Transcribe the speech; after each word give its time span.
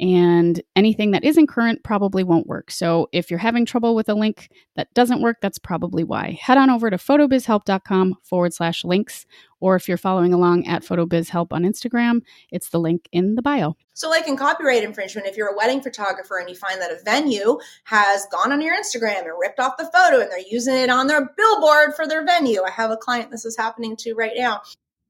and 0.00 0.60
anything 0.74 1.12
that 1.12 1.24
isn't 1.24 1.46
current 1.46 1.84
probably 1.84 2.24
won't 2.24 2.46
work. 2.46 2.70
So 2.70 3.08
if 3.12 3.30
you're 3.30 3.38
having 3.38 3.64
trouble 3.64 3.94
with 3.94 4.08
a 4.08 4.14
link 4.14 4.50
that 4.74 4.92
doesn't 4.94 5.22
work, 5.22 5.38
that's 5.40 5.58
probably 5.58 6.02
why. 6.02 6.38
Head 6.40 6.58
on 6.58 6.70
over 6.70 6.90
to 6.90 6.96
photobizhelp.com 6.96 8.16
forward 8.22 8.52
slash 8.52 8.84
links, 8.84 9.24
or 9.60 9.76
if 9.76 9.88
you're 9.88 9.96
following 9.96 10.34
along 10.34 10.66
at 10.66 10.82
photobizhelp 10.82 11.52
on 11.52 11.62
Instagram, 11.62 12.22
it's 12.50 12.70
the 12.70 12.80
link 12.80 13.08
in 13.12 13.36
the 13.36 13.42
bio. 13.42 13.76
So, 13.94 14.10
like 14.10 14.26
in 14.26 14.36
copyright 14.36 14.82
infringement, 14.82 15.28
if 15.28 15.36
you're 15.36 15.52
a 15.52 15.56
wedding 15.56 15.80
photographer 15.80 16.38
and 16.38 16.50
you 16.50 16.56
find 16.56 16.80
that 16.80 16.90
a 16.90 16.98
venue 17.04 17.58
has 17.84 18.26
gone 18.32 18.52
on 18.52 18.60
your 18.60 18.76
Instagram 18.76 19.20
and 19.20 19.38
ripped 19.40 19.60
off 19.60 19.76
the 19.78 19.90
photo 19.94 20.20
and 20.20 20.30
they're 20.30 20.40
using 20.50 20.74
it 20.74 20.90
on 20.90 21.06
their 21.06 21.30
billboard 21.36 21.94
for 21.94 22.06
their 22.06 22.24
venue, 22.26 22.62
I 22.62 22.70
have 22.70 22.90
a 22.90 22.96
client 22.96 23.30
this 23.30 23.44
is 23.44 23.56
happening 23.56 23.96
to 23.98 24.14
right 24.14 24.32
now 24.36 24.62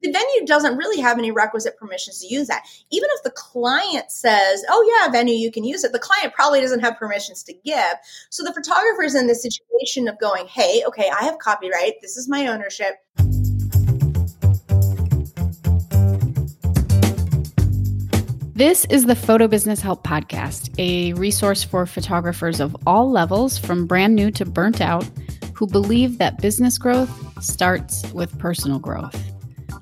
the 0.04 0.12
venue 0.12 0.46
doesn't 0.46 0.76
really 0.76 1.00
have 1.00 1.16
any 1.18 1.30
requisite 1.30 1.78
permissions 1.78 2.20
to 2.20 2.26
use 2.26 2.46
that. 2.46 2.62
Even 2.90 3.08
if 3.16 3.22
the 3.22 3.30
client 3.30 4.10
says, 4.10 4.62
oh, 4.68 5.00
yeah, 5.00 5.10
venue, 5.10 5.34
you 5.34 5.50
can 5.50 5.64
use 5.64 5.82
it, 5.82 5.92
the 5.92 5.98
client 5.98 6.34
probably 6.34 6.60
doesn't 6.60 6.80
have 6.80 6.98
permissions 6.98 7.42
to 7.44 7.54
give. 7.64 7.94
So 8.28 8.44
the 8.44 8.52
photographer 8.52 9.02
is 9.02 9.14
in 9.14 9.26
this 9.28 9.42
situation 9.42 10.06
of 10.06 10.20
going, 10.20 10.46
hey, 10.46 10.82
okay, 10.86 11.10
I 11.18 11.24
have 11.24 11.38
copyright, 11.38 11.94
this 12.02 12.18
is 12.18 12.28
my 12.28 12.46
ownership. 12.46 12.96
This 18.56 18.84
is 18.90 19.06
the 19.06 19.16
Photo 19.16 19.48
Business 19.48 19.80
Help 19.80 20.06
Podcast, 20.06 20.72
a 20.78 21.14
resource 21.14 21.64
for 21.64 21.86
photographers 21.86 22.60
of 22.60 22.76
all 22.86 23.10
levels, 23.10 23.56
from 23.56 23.86
brand 23.86 24.14
new 24.14 24.30
to 24.32 24.44
burnt 24.44 24.82
out, 24.82 25.08
who 25.54 25.66
believe 25.66 26.18
that 26.18 26.42
business 26.42 26.76
growth 26.76 27.10
starts 27.42 28.12
with 28.12 28.38
personal 28.38 28.78
growth. 28.78 29.33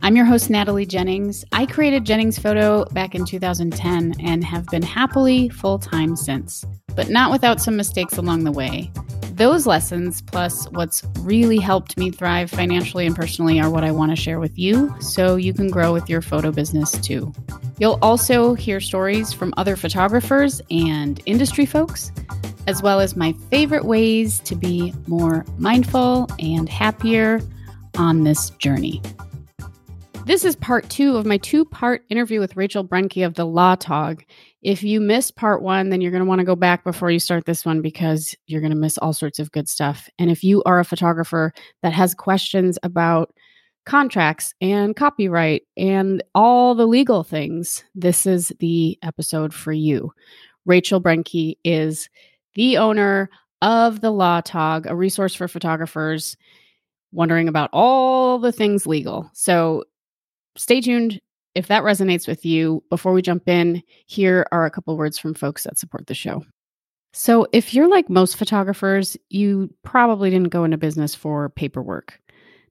I'm 0.04 0.16
your 0.16 0.24
host, 0.24 0.50
Natalie 0.50 0.84
Jennings. 0.84 1.44
I 1.52 1.64
created 1.64 2.04
Jennings 2.04 2.36
Photo 2.36 2.84
back 2.86 3.14
in 3.14 3.24
2010 3.24 4.16
and 4.18 4.42
have 4.42 4.66
been 4.66 4.82
happily 4.82 5.48
full 5.48 5.78
time 5.78 6.16
since, 6.16 6.64
but 6.96 7.08
not 7.08 7.30
without 7.30 7.60
some 7.60 7.76
mistakes 7.76 8.18
along 8.18 8.42
the 8.42 8.50
way. 8.50 8.90
Those 9.34 9.64
lessons, 9.64 10.20
plus 10.20 10.64
what's 10.72 11.04
really 11.20 11.58
helped 11.58 11.96
me 11.96 12.10
thrive 12.10 12.50
financially 12.50 13.06
and 13.06 13.14
personally, 13.14 13.60
are 13.60 13.70
what 13.70 13.84
I 13.84 13.92
want 13.92 14.10
to 14.10 14.16
share 14.16 14.40
with 14.40 14.58
you 14.58 14.92
so 15.00 15.36
you 15.36 15.54
can 15.54 15.70
grow 15.70 15.92
with 15.92 16.10
your 16.10 16.20
photo 16.20 16.50
business 16.50 16.90
too. 17.00 17.32
You'll 17.78 18.00
also 18.02 18.54
hear 18.54 18.80
stories 18.80 19.32
from 19.32 19.54
other 19.56 19.76
photographers 19.76 20.60
and 20.68 21.22
industry 21.26 21.64
folks, 21.64 22.10
as 22.66 22.82
well 22.82 22.98
as 22.98 23.14
my 23.14 23.34
favorite 23.52 23.84
ways 23.84 24.40
to 24.40 24.56
be 24.56 24.92
more 25.06 25.46
mindful 25.58 26.26
and 26.40 26.68
happier 26.68 27.40
on 27.96 28.24
this 28.24 28.50
journey. 28.50 29.00
This 30.24 30.44
is 30.44 30.54
part 30.54 30.88
two 30.88 31.16
of 31.16 31.26
my 31.26 31.36
two 31.36 31.64
part 31.64 32.04
interview 32.08 32.38
with 32.38 32.56
Rachel 32.56 32.86
Brenke 32.86 33.26
of 33.26 33.34
the 33.34 33.44
Law 33.44 33.74
Tog. 33.74 34.22
If 34.62 34.84
you 34.84 35.00
missed 35.00 35.34
part 35.34 35.62
one, 35.62 35.90
then 35.90 36.00
you're 36.00 36.12
going 36.12 36.22
to 36.22 36.28
want 36.28 36.38
to 36.38 36.44
go 36.44 36.54
back 36.54 36.84
before 36.84 37.10
you 37.10 37.18
start 37.18 37.44
this 37.44 37.66
one 37.66 37.82
because 37.82 38.32
you're 38.46 38.60
going 38.60 38.70
to 38.72 38.76
miss 38.76 38.98
all 38.98 39.12
sorts 39.12 39.40
of 39.40 39.50
good 39.50 39.68
stuff. 39.68 40.08
And 40.20 40.30
if 40.30 40.44
you 40.44 40.62
are 40.62 40.78
a 40.78 40.84
photographer 40.84 41.52
that 41.82 41.92
has 41.92 42.14
questions 42.14 42.78
about 42.84 43.34
contracts 43.84 44.54
and 44.60 44.94
copyright 44.94 45.62
and 45.76 46.22
all 46.36 46.76
the 46.76 46.86
legal 46.86 47.24
things, 47.24 47.82
this 47.96 48.24
is 48.24 48.52
the 48.60 48.98
episode 49.02 49.52
for 49.52 49.72
you. 49.72 50.12
Rachel 50.64 51.00
Brenke 51.00 51.56
is 51.64 52.08
the 52.54 52.78
owner 52.78 53.28
of 53.60 54.00
the 54.00 54.12
Law 54.12 54.40
Tog, 54.40 54.86
a 54.86 54.94
resource 54.94 55.34
for 55.34 55.48
photographers 55.48 56.36
wondering 57.10 57.48
about 57.48 57.70
all 57.72 58.38
the 58.38 58.52
things 58.52 58.86
legal. 58.86 59.28
So 59.34 59.84
stay 60.56 60.80
tuned 60.80 61.20
if 61.54 61.66
that 61.68 61.82
resonates 61.82 62.26
with 62.26 62.44
you. 62.44 62.82
Before 62.90 63.12
we 63.12 63.22
jump 63.22 63.48
in, 63.48 63.82
here 64.06 64.46
are 64.52 64.64
a 64.64 64.70
couple 64.70 64.96
words 64.96 65.18
from 65.18 65.34
folks 65.34 65.64
that 65.64 65.78
support 65.78 66.06
the 66.06 66.14
show. 66.14 66.44
So, 67.14 67.46
if 67.52 67.74
you're 67.74 67.88
like 67.88 68.08
most 68.08 68.36
photographers, 68.36 69.18
you 69.28 69.72
probably 69.82 70.30
didn't 70.30 70.48
go 70.48 70.64
into 70.64 70.78
business 70.78 71.14
for 71.14 71.50
paperwork. 71.50 72.18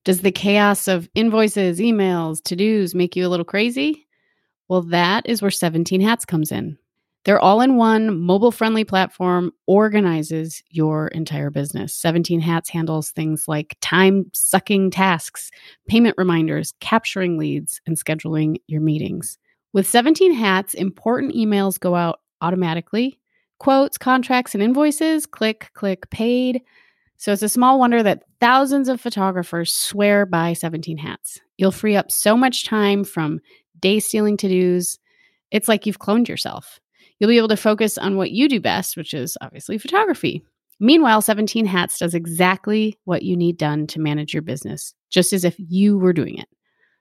Does 0.03 0.21
the 0.21 0.31
chaos 0.31 0.87
of 0.87 1.07
invoices, 1.13 1.79
emails, 1.79 2.41
to 2.45 2.55
dos 2.55 2.95
make 2.95 3.15
you 3.15 3.27
a 3.27 3.29
little 3.29 3.45
crazy? 3.45 4.07
Well, 4.67 4.81
that 4.83 5.29
is 5.29 5.43
where 5.43 5.51
17 5.51 6.01
Hats 6.01 6.25
comes 6.25 6.51
in. 6.51 6.77
Their 7.23 7.39
all 7.39 7.61
in 7.61 7.75
one 7.75 8.19
mobile 8.19 8.51
friendly 8.51 8.83
platform 8.83 9.51
organizes 9.67 10.63
your 10.71 11.09
entire 11.09 11.51
business. 11.51 11.93
17 11.93 12.39
Hats 12.39 12.69
handles 12.69 13.11
things 13.11 13.47
like 13.47 13.77
time 13.79 14.25
sucking 14.33 14.89
tasks, 14.89 15.51
payment 15.87 16.15
reminders, 16.17 16.73
capturing 16.79 17.37
leads, 17.37 17.79
and 17.85 17.95
scheduling 17.95 18.57
your 18.67 18.81
meetings. 18.81 19.37
With 19.71 19.87
17 19.87 20.33
Hats, 20.33 20.73
important 20.73 21.35
emails 21.35 21.79
go 21.79 21.93
out 21.95 22.21
automatically. 22.41 23.19
Quotes, 23.59 23.99
contracts, 23.99 24.55
and 24.55 24.63
invoices 24.63 25.27
click, 25.27 25.69
click, 25.75 26.09
paid. 26.09 26.61
So 27.17 27.31
it's 27.31 27.43
a 27.43 27.49
small 27.49 27.77
wonder 27.77 28.01
that 28.01 28.23
thousands 28.39 28.89
of 28.89 28.99
photographers 28.99 29.71
swear 29.71 30.25
by 30.25 30.53
17 30.53 30.97
Hats. 30.97 31.39
You'll 31.57 31.71
free 31.71 31.95
up 31.95 32.11
so 32.11 32.35
much 32.35 32.65
time 32.65 33.03
from 33.03 33.39
day 33.79 33.99
stealing 33.99 34.37
to 34.37 34.49
dos. 34.49 34.97
It's 35.51 35.67
like 35.67 35.85
you've 35.85 35.99
cloned 35.99 36.27
yourself. 36.27 36.79
You'll 37.21 37.27
be 37.27 37.37
able 37.37 37.49
to 37.49 37.55
focus 37.55 37.99
on 37.99 38.17
what 38.17 38.31
you 38.31 38.49
do 38.49 38.59
best, 38.59 38.97
which 38.97 39.13
is 39.13 39.37
obviously 39.41 39.77
photography. 39.77 40.43
Meanwhile, 40.79 41.21
17 41.21 41.67
Hats 41.67 41.99
does 41.99 42.15
exactly 42.15 42.97
what 43.03 43.21
you 43.21 43.37
need 43.37 43.59
done 43.59 43.85
to 43.87 43.99
manage 43.99 44.33
your 44.33 44.41
business, 44.41 44.95
just 45.11 45.31
as 45.31 45.45
if 45.45 45.55
you 45.59 45.99
were 45.99 46.13
doing 46.13 46.39
it. 46.39 46.47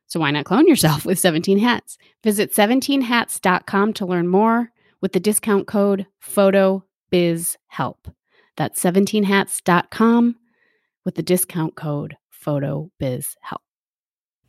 So 0.09 0.21
why 0.21 0.31
not 0.31 0.45
clone 0.45 0.69
yourself 0.69 1.07
with 1.07 1.19
17 1.19 1.59
Hats? 1.59 1.97
Visit 2.23 2.53
17hats.com 2.53 3.95
to 3.95 4.05
learn 4.05 4.29
more 4.29 4.71
with 5.01 5.15
the 5.15 5.21
discount 5.21 5.67
code 5.67 6.07
PHOTOBIZHELP. 6.23 7.97
That's 8.59 8.83
17hats.com 8.83 10.37
with 11.07 11.15
the 11.15 11.23
discount 11.23 11.77
code 11.77 12.19
PHOTOBIZHELP. 12.45 13.70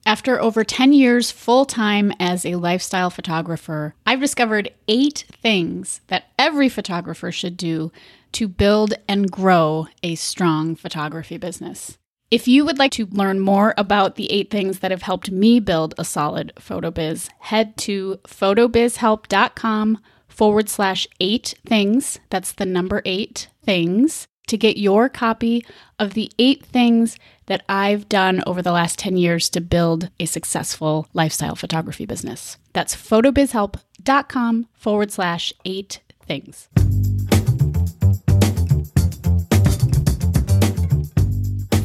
After 0.05 0.41
over 0.41 0.63
10 0.63 0.93
years 0.93 1.31
full 1.31 1.65
time 1.65 2.11
as 2.19 2.45
a 2.45 2.55
lifestyle 2.55 3.09
photographer, 3.09 3.93
I've 4.05 4.19
discovered 4.19 4.71
eight 4.87 5.25
things 5.31 6.01
that 6.07 6.25
every 6.39 6.69
photographer 6.69 7.31
should 7.31 7.55
do 7.55 7.91
to 8.33 8.47
build 8.47 8.93
and 9.07 9.31
grow 9.31 9.87
a 10.01 10.15
strong 10.15 10.75
photography 10.75 11.37
business. 11.37 11.97
If 12.31 12.47
you 12.47 12.65
would 12.65 12.79
like 12.79 12.93
to 12.93 13.07
learn 13.07 13.41
more 13.41 13.73
about 13.77 14.15
the 14.15 14.31
eight 14.31 14.49
things 14.49 14.79
that 14.79 14.91
have 14.91 15.01
helped 15.01 15.29
me 15.29 15.59
build 15.59 15.93
a 15.97 16.05
solid 16.05 16.53
photo 16.57 16.89
biz, 16.89 17.29
head 17.39 17.77
to 17.77 18.19
photobizhelp.com 18.23 19.99
forward 20.29 20.69
slash 20.69 21.07
eight 21.19 21.55
things. 21.65 22.19
That's 22.29 22.53
the 22.53 22.65
number 22.65 23.01
eight 23.05 23.49
things 23.63 24.27
to 24.51 24.57
get 24.57 24.75
your 24.75 25.07
copy 25.07 25.65
of 25.97 26.13
the 26.13 26.29
eight 26.37 26.65
things 26.65 27.17
that 27.45 27.63
I've 27.69 28.09
done 28.09 28.43
over 28.45 28.61
the 28.61 28.73
last 28.73 28.99
10 28.99 29.15
years 29.15 29.49
to 29.51 29.61
build 29.61 30.09
a 30.19 30.25
successful 30.25 31.07
lifestyle 31.13 31.55
photography 31.55 32.05
business. 32.05 32.57
That's 32.73 32.93
photobizhelp.com 32.93 34.67
forward 34.73 35.09
slash 35.09 35.53
eight 35.63 36.01
things. 36.25 36.67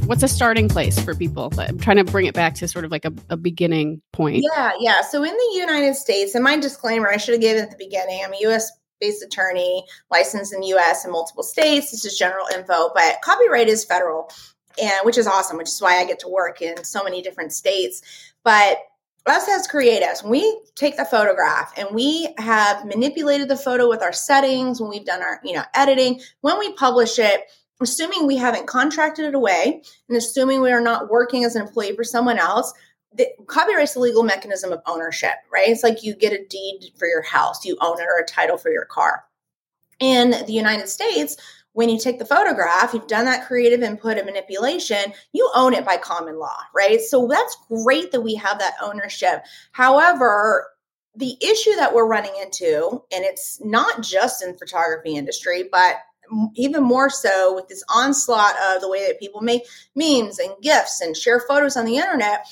What's 0.06 0.25
a 0.25 0.28
starting 0.28 0.69
place 0.69 0.98
for 0.98 1.15
people? 1.15 1.53
I'm 1.56 1.78
trying 1.78 1.98
to 1.98 2.04
bring 2.04 2.27
it 2.27 2.34
back 2.34 2.56
to 2.56 2.66
sort 2.66 2.84
of 2.84 2.91
like 2.91 3.04
a, 3.04 3.12
a 3.31 3.37
beginning 3.37 4.03
point. 4.12 4.44
Yeah, 4.56 4.72
yeah. 4.81 5.03
So 5.03 5.22
in 5.22 5.33
the 5.33 5.50
United 5.54 5.94
States, 5.94 6.34
and 6.34 6.43
my 6.43 6.56
disclaimer, 6.56 7.09
I 7.09 7.16
should 7.16 7.34
have 7.34 7.41
given 7.41 7.62
at 7.62 7.71
the 7.71 7.77
beginning, 7.77 8.22
I'm 8.25 8.33
a 8.33 8.39
US 8.48 8.72
based 9.01 9.22
attorney 9.22 9.84
licensed 10.10 10.53
in 10.53 10.60
the 10.60 10.69
US 10.69 11.04
and 11.04 11.13
multiple 11.13 11.43
states. 11.43 11.91
This 11.91 12.04
is 12.04 12.19
general 12.19 12.47
info, 12.54 12.91
but 12.95 13.21
copyright 13.22 13.69
is 13.69 13.84
federal 13.84 14.31
and 14.81 14.93
which 15.04 15.19
is 15.19 15.27
awesome, 15.27 15.57
which 15.57 15.69
is 15.69 15.81
why 15.81 15.98
I 15.98 16.04
get 16.04 16.19
to 16.21 16.28
work 16.28 16.60
in 16.60 16.84
so 16.84 17.03
many 17.03 17.22
different 17.22 17.53
states. 17.53 18.03
But 18.45 18.78
us 19.27 19.48
as 19.48 19.66
creatives, 19.66 20.22
we 20.22 20.60
take 20.77 20.97
the 20.97 21.04
photograph 21.04 21.72
and 21.77 21.89
we 21.93 22.28
have 22.39 22.84
manipulated 22.84 23.48
the 23.48 23.57
photo 23.57 23.89
with 23.89 24.03
our 24.03 24.13
settings 24.13 24.81
when 24.81 24.91
we've 24.91 25.04
done 25.04 25.22
our, 25.22 25.41
you 25.43 25.54
know, 25.54 25.65
editing. 25.75 26.21
When 26.43 26.59
we 26.59 26.72
publish 26.75 27.19
it, 27.19 27.43
assuming 27.81 28.27
we 28.27 28.37
haven't 28.37 28.66
contracted 28.66 29.25
it 29.25 29.34
away 29.34 29.83
and 30.09 30.16
assuming 30.16 30.63
we 30.63 30.71
are 30.71 30.81
not 30.81 31.10
working 31.10 31.45
as 31.45 31.57
an 31.57 31.66
employee 31.66 31.97
for 31.97 32.04
someone 32.04 32.39
else, 32.39 32.72
the 33.16 33.28
copyright's 33.47 33.95
the 33.95 34.01
legal 34.01 34.22
mechanism 34.22 34.72
of 34.72 34.80
ownership, 34.86 35.34
right? 35.53 35.68
It's 35.68 35.83
like 35.83 36.03
you 36.03 36.15
get 36.15 36.33
a 36.33 36.45
deed 36.47 36.92
for 36.98 37.07
your 37.07 37.22
house, 37.22 37.65
you 37.65 37.77
own 37.80 38.01
it, 38.01 38.04
or 38.04 38.21
a 38.21 38.27
title 38.27 38.59
for 38.59 38.71
your 38.71 38.84
car. 38.84 39.24
In 39.98 40.30
the 40.30 40.53
United 40.53 40.89
States, 40.89 41.36
when 41.72 41.89
you 41.89 41.98
take 41.98 42.18
the 42.18 42.24
photograph, 42.24 42.95
you've 42.95 43.07
done 43.07 43.27
that 43.27 43.47
creative 43.47 43.83
input 43.83 44.16
and 44.16 44.27
manipulation, 44.27 45.13
you 45.33 45.51
own 45.54 45.74
it 45.74 45.84
by 45.84 45.97
common 45.97 46.39
law, 46.39 46.57
right? 46.74 47.01
So 47.01 47.27
that's 47.27 47.57
great 47.68 48.13
that 48.13 48.22
we 48.22 48.34
have 48.34 48.59
that 48.59 48.77
ownership. 48.83 49.45
However, 49.72 50.69
the 51.15 51.36
issue 51.42 51.74
that 51.77 51.95
we're 51.95 52.07
running 52.07 52.34
into, 52.42 53.03
and 53.12 53.24
it's 53.24 53.59
not 53.65 54.03
just 54.03 54.42
in 54.42 54.57
photography 54.57 55.16
industry, 55.16 55.69
but 55.71 55.97
even 56.54 56.83
more 56.83 57.09
so 57.09 57.54
with 57.54 57.69
this 57.69 57.84
onslaught 57.95 58.54
of 58.71 58.80
the 58.80 58.89
way 58.89 59.07
that 59.07 59.21
people 59.21 59.41
make 59.41 59.62
memes 59.95 60.39
and 60.39 60.54
gifs 60.62 61.01
and 61.01 61.16
share 61.16 61.41
photos 61.41 61.77
on 61.77 61.84
the 61.84 61.97
internet, 61.97 62.47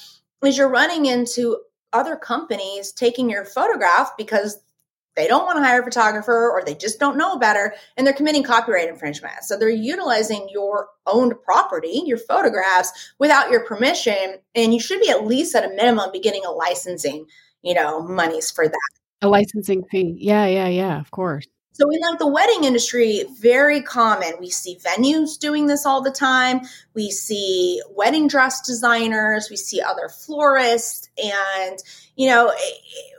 is 0.46 0.56
you're 0.56 0.68
running 0.68 1.06
into 1.06 1.58
other 1.92 2.16
companies 2.16 2.92
taking 2.92 3.30
your 3.30 3.44
photograph 3.44 4.10
because 4.18 4.58
they 5.16 5.28
don't 5.28 5.44
want 5.44 5.56
to 5.58 5.62
hire 5.62 5.80
a 5.80 5.84
photographer 5.84 6.50
or 6.50 6.62
they 6.64 6.74
just 6.74 6.98
don't 6.98 7.16
know 7.16 7.38
better 7.38 7.74
and 7.96 8.06
they're 8.06 8.14
committing 8.14 8.42
copyright 8.42 8.88
infringement. 8.88 9.42
So 9.42 9.56
they're 9.56 9.70
utilizing 9.70 10.48
your 10.50 10.88
owned 11.06 11.34
property, 11.44 12.02
your 12.04 12.18
photographs 12.18 13.12
without 13.18 13.50
your 13.50 13.64
permission 13.64 14.38
and 14.54 14.74
you 14.74 14.80
should 14.80 15.00
be 15.00 15.10
at 15.10 15.24
least 15.24 15.54
at 15.54 15.64
a 15.64 15.74
minimum 15.74 16.10
be 16.12 16.20
getting 16.20 16.44
a 16.44 16.50
licensing, 16.50 17.26
you 17.62 17.74
know, 17.74 18.02
monies 18.02 18.50
for 18.50 18.66
that. 18.66 18.88
A 19.22 19.28
licensing 19.28 19.84
fee. 19.84 20.16
Yeah, 20.18 20.46
yeah, 20.46 20.68
yeah, 20.68 21.00
of 21.00 21.10
course. 21.10 21.46
So 21.74 21.90
in 21.90 22.00
like 22.00 22.20
the 22.20 22.26
wedding 22.28 22.62
industry, 22.62 23.24
very 23.40 23.82
common. 23.82 24.34
We 24.38 24.48
see 24.48 24.78
venues 24.78 25.36
doing 25.36 25.66
this 25.66 25.84
all 25.84 26.00
the 26.00 26.10
time. 26.12 26.60
We 26.94 27.10
see 27.10 27.82
wedding 27.90 28.28
dress 28.28 28.64
designers, 28.64 29.48
we 29.50 29.56
see 29.56 29.80
other 29.80 30.08
florists 30.08 31.10
and 31.22 31.82
you 32.16 32.28
know, 32.28 32.48
eh, 32.48 32.70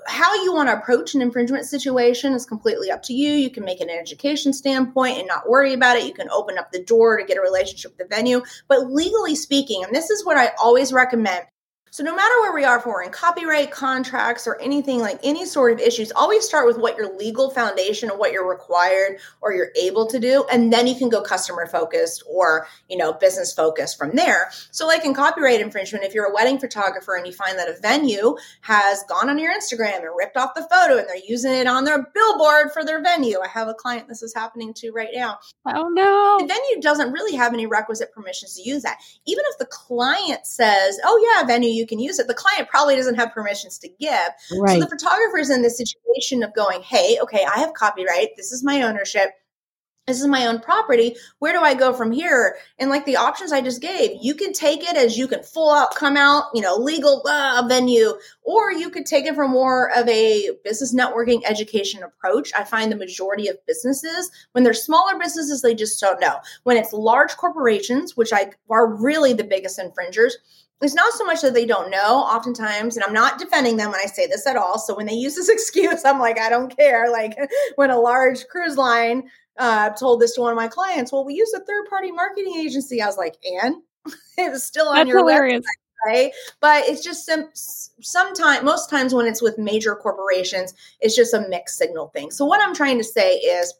how 0.07 0.33
you 0.43 0.53
want 0.53 0.69
to 0.69 0.77
approach 0.77 1.15
an 1.15 1.21
infringement 1.21 1.65
situation 1.65 2.31
is 2.31 2.45
completely 2.45 2.89
up 2.89 3.03
to 3.03 3.13
you. 3.13 3.31
You 3.33 3.49
can 3.49 3.65
make 3.65 3.81
an 3.81 3.89
education 3.89 4.53
standpoint 4.53 5.17
and 5.17 5.27
not 5.27 5.49
worry 5.49 5.73
about 5.73 5.97
it. 5.97 6.05
You 6.05 6.13
can 6.13 6.29
open 6.29 6.57
up 6.57 6.71
the 6.71 6.81
door 6.81 7.17
to 7.17 7.25
get 7.25 7.37
a 7.37 7.41
relationship 7.41 7.91
with 7.91 8.07
the 8.07 8.15
venue. 8.15 8.41
But 8.69 8.89
legally 8.89 9.35
speaking, 9.35 9.83
and 9.83 9.93
this 9.93 10.09
is 10.09 10.23
what 10.25 10.37
I 10.37 10.51
always 10.61 10.93
recommend 10.93 11.45
so 11.95 12.03
no 12.03 12.13
matter 12.13 12.41
where 12.41 12.53
we 12.53 12.65
are, 12.65 12.81
for 12.81 13.01
in 13.01 13.09
copyright 13.09 13.71
contracts 13.71 14.47
or 14.47 14.61
anything 14.61 14.99
like 14.99 15.17
any 15.23 15.45
sort 15.45 15.71
of 15.71 15.79
issues, 15.79 16.11
always 16.11 16.43
start 16.43 16.67
with 16.67 16.77
what 16.77 16.97
your 16.97 17.15
legal 17.15 17.51
foundation 17.51 18.09
and 18.09 18.19
what 18.19 18.33
you're 18.33 18.49
required 18.49 19.19
or 19.39 19.53
you're 19.53 19.71
able 19.81 20.05
to 20.07 20.19
do, 20.19 20.43
and 20.51 20.73
then 20.73 20.87
you 20.87 20.95
can 20.95 21.07
go 21.07 21.21
customer 21.21 21.65
focused 21.65 22.21
or 22.29 22.67
you 22.89 22.97
know 22.97 23.13
business 23.13 23.53
focused 23.53 23.97
from 23.97 24.13
there. 24.13 24.51
So 24.71 24.85
like 24.85 25.05
in 25.05 25.13
copyright 25.13 25.61
infringement, 25.61 26.03
if 26.03 26.13
you're 26.13 26.25
a 26.25 26.33
wedding 26.33 26.59
photographer 26.59 27.15
and 27.15 27.25
you 27.25 27.31
find 27.31 27.57
that 27.57 27.69
a 27.69 27.79
venue 27.79 28.35
has 28.59 29.01
gone 29.07 29.29
on 29.29 29.39
your 29.39 29.53
Instagram 29.53 29.99
and 29.99 30.09
ripped 30.17 30.35
off 30.35 30.53
the 30.53 30.67
photo 30.69 30.97
and 30.97 31.07
they're 31.07 31.15
using 31.25 31.53
it 31.53 31.65
on 31.65 31.85
their 31.85 32.11
billboard 32.13 32.73
for 32.73 32.83
their 32.83 33.01
venue, 33.01 33.39
I 33.39 33.47
have 33.47 33.69
a 33.69 33.73
client 33.73 34.09
this 34.09 34.21
is 34.21 34.33
happening 34.33 34.73
to 34.73 34.91
right 34.91 35.11
now. 35.13 35.39
Oh 35.65 35.87
no, 35.87 36.39
the 36.41 36.45
venue 36.45 36.81
doesn't 36.81 37.13
really 37.13 37.37
have 37.37 37.53
any 37.53 37.67
requisite 37.67 38.11
permissions 38.11 38.55
to 38.55 38.69
use 38.69 38.83
that. 38.83 38.97
Even 39.25 39.45
if 39.47 39.59
the 39.59 39.65
client 39.67 40.45
says, 40.45 40.99
"Oh 41.05 41.37
yeah, 41.39 41.47
venue, 41.47 41.69
you 41.69 41.84
you 41.85 41.87
can 41.97 41.99
use 41.99 42.17
it. 42.17 42.25
The 42.27 42.33
client 42.33 42.67
probably 42.67 42.95
doesn't 42.95 43.15
have 43.15 43.31
permissions 43.31 43.77
to 43.79 43.89
give. 43.99 44.29
Right. 44.59 44.73
So 44.73 44.79
the 44.79 44.89
photographer 44.89 45.37
is 45.37 45.51
in 45.51 45.61
this 45.61 45.77
situation 45.77 46.41
of 46.41 46.53
going, 46.55 46.81
hey, 46.81 47.19
okay, 47.21 47.45
I 47.45 47.59
have 47.59 47.73
copyright. 47.75 48.29
This 48.35 48.51
is 48.51 48.63
my 48.63 48.81
ownership. 48.81 49.29
This 50.07 50.21
is 50.21 50.27
my 50.27 50.45
own 50.45 50.59
property. 50.59 51.15
Where 51.39 51.51
do 51.51 51.61
I 51.61 51.73
go 51.73 51.91
from 51.91 52.11
here? 52.11 52.57
And 52.77 52.91
like 52.91 53.05
the 53.05 53.15
options 53.15 53.51
I 53.51 53.61
just 53.61 53.81
gave, 53.81 54.11
you 54.21 54.35
can 54.35 54.53
take 54.53 54.83
it 54.83 54.95
as 54.95 55.17
you 55.17 55.27
can 55.27 55.41
full 55.41 55.73
out 55.73 55.95
come 55.95 56.15
out, 56.15 56.43
you 56.53 56.61
know, 56.61 56.75
legal 56.75 57.23
uh, 57.27 57.63
venue, 57.67 58.13
or 58.43 58.71
you 58.71 58.91
could 58.91 59.07
take 59.07 59.25
it 59.25 59.33
from 59.33 59.49
more 59.49 59.89
of 59.97 60.07
a 60.07 60.51
business 60.63 60.93
networking 60.93 61.41
education 61.45 62.03
approach. 62.03 62.51
I 62.55 62.63
find 62.63 62.91
the 62.91 62.97
majority 62.97 63.47
of 63.47 63.57
businesses, 63.65 64.29
when 64.51 64.63
they're 64.63 64.75
smaller 64.75 65.17
businesses, 65.17 65.63
they 65.63 65.73
just 65.73 65.99
don't 65.99 66.21
know. 66.21 66.37
When 66.63 66.77
it's 66.77 66.93
large 66.93 67.35
corporations, 67.35 68.15
which 68.15 68.31
I 68.31 68.51
are 68.69 68.87
really 68.87 69.33
the 69.33 69.43
biggest 69.43 69.79
infringers, 69.79 70.37
it's 70.81 70.93
not 70.93 71.13
so 71.13 71.25
much 71.25 71.41
that 71.41 71.53
they 71.53 71.65
don't 71.65 71.89
know 71.89 72.17
oftentimes 72.19 72.95
and 72.95 73.03
i'm 73.03 73.13
not 73.13 73.39
defending 73.39 73.77
them 73.77 73.91
when 73.91 73.99
i 73.99 74.05
say 74.05 74.27
this 74.27 74.45
at 74.45 74.55
all 74.55 74.77
so 74.77 74.95
when 74.95 75.05
they 75.05 75.13
use 75.13 75.35
this 75.35 75.49
excuse 75.49 76.03
i'm 76.05 76.19
like 76.19 76.39
i 76.39 76.49
don't 76.49 76.75
care 76.75 77.09
like 77.11 77.35
when 77.75 77.89
a 77.89 77.99
large 77.99 78.45
cruise 78.47 78.77
line 78.77 79.23
uh, 79.57 79.89
told 79.91 80.19
this 80.19 80.35
to 80.35 80.41
one 80.41 80.51
of 80.51 80.57
my 80.57 80.67
clients 80.67 81.13
well 81.13 81.23
we 81.23 81.33
use 81.33 81.53
a 81.53 81.63
third 81.63 81.85
party 81.89 82.11
marketing 82.11 82.55
agency 82.57 83.01
i 83.01 83.05
was 83.05 83.17
like 83.17 83.35
and? 83.45 83.75
It 84.37 84.51
was 84.51 84.65
still 84.65 84.89
on 84.89 84.95
That's 84.95 85.07
your 85.09 85.19
hilarious. 85.19 85.61
website 85.61 85.81
right? 86.05 86.31
But 86.59 86.83
it's 86.87 87.03
just 87.03 87.25
some 87.25 87.49
sometimes 87.53 88.63
most 88.63 88.89
times 88.89 89.13
when 89.13 89.25
it's 89.25 89.41
with 89.41 89.57
major 89.57 89.95
corporations 89.95 90.73
it's 90.99 91.15
just 91.15 91.33
a 91.33 91.47
mixed 91.47 91.77
signal 91.77 92.09
thing. 92.09 92.31
So 92.31 92.45
what 92.45 92.61
i'm 92.61 92.75
trying 92.75 92.97
to 92.97 93.03
say 93.03 93.35
is 93.37 93.73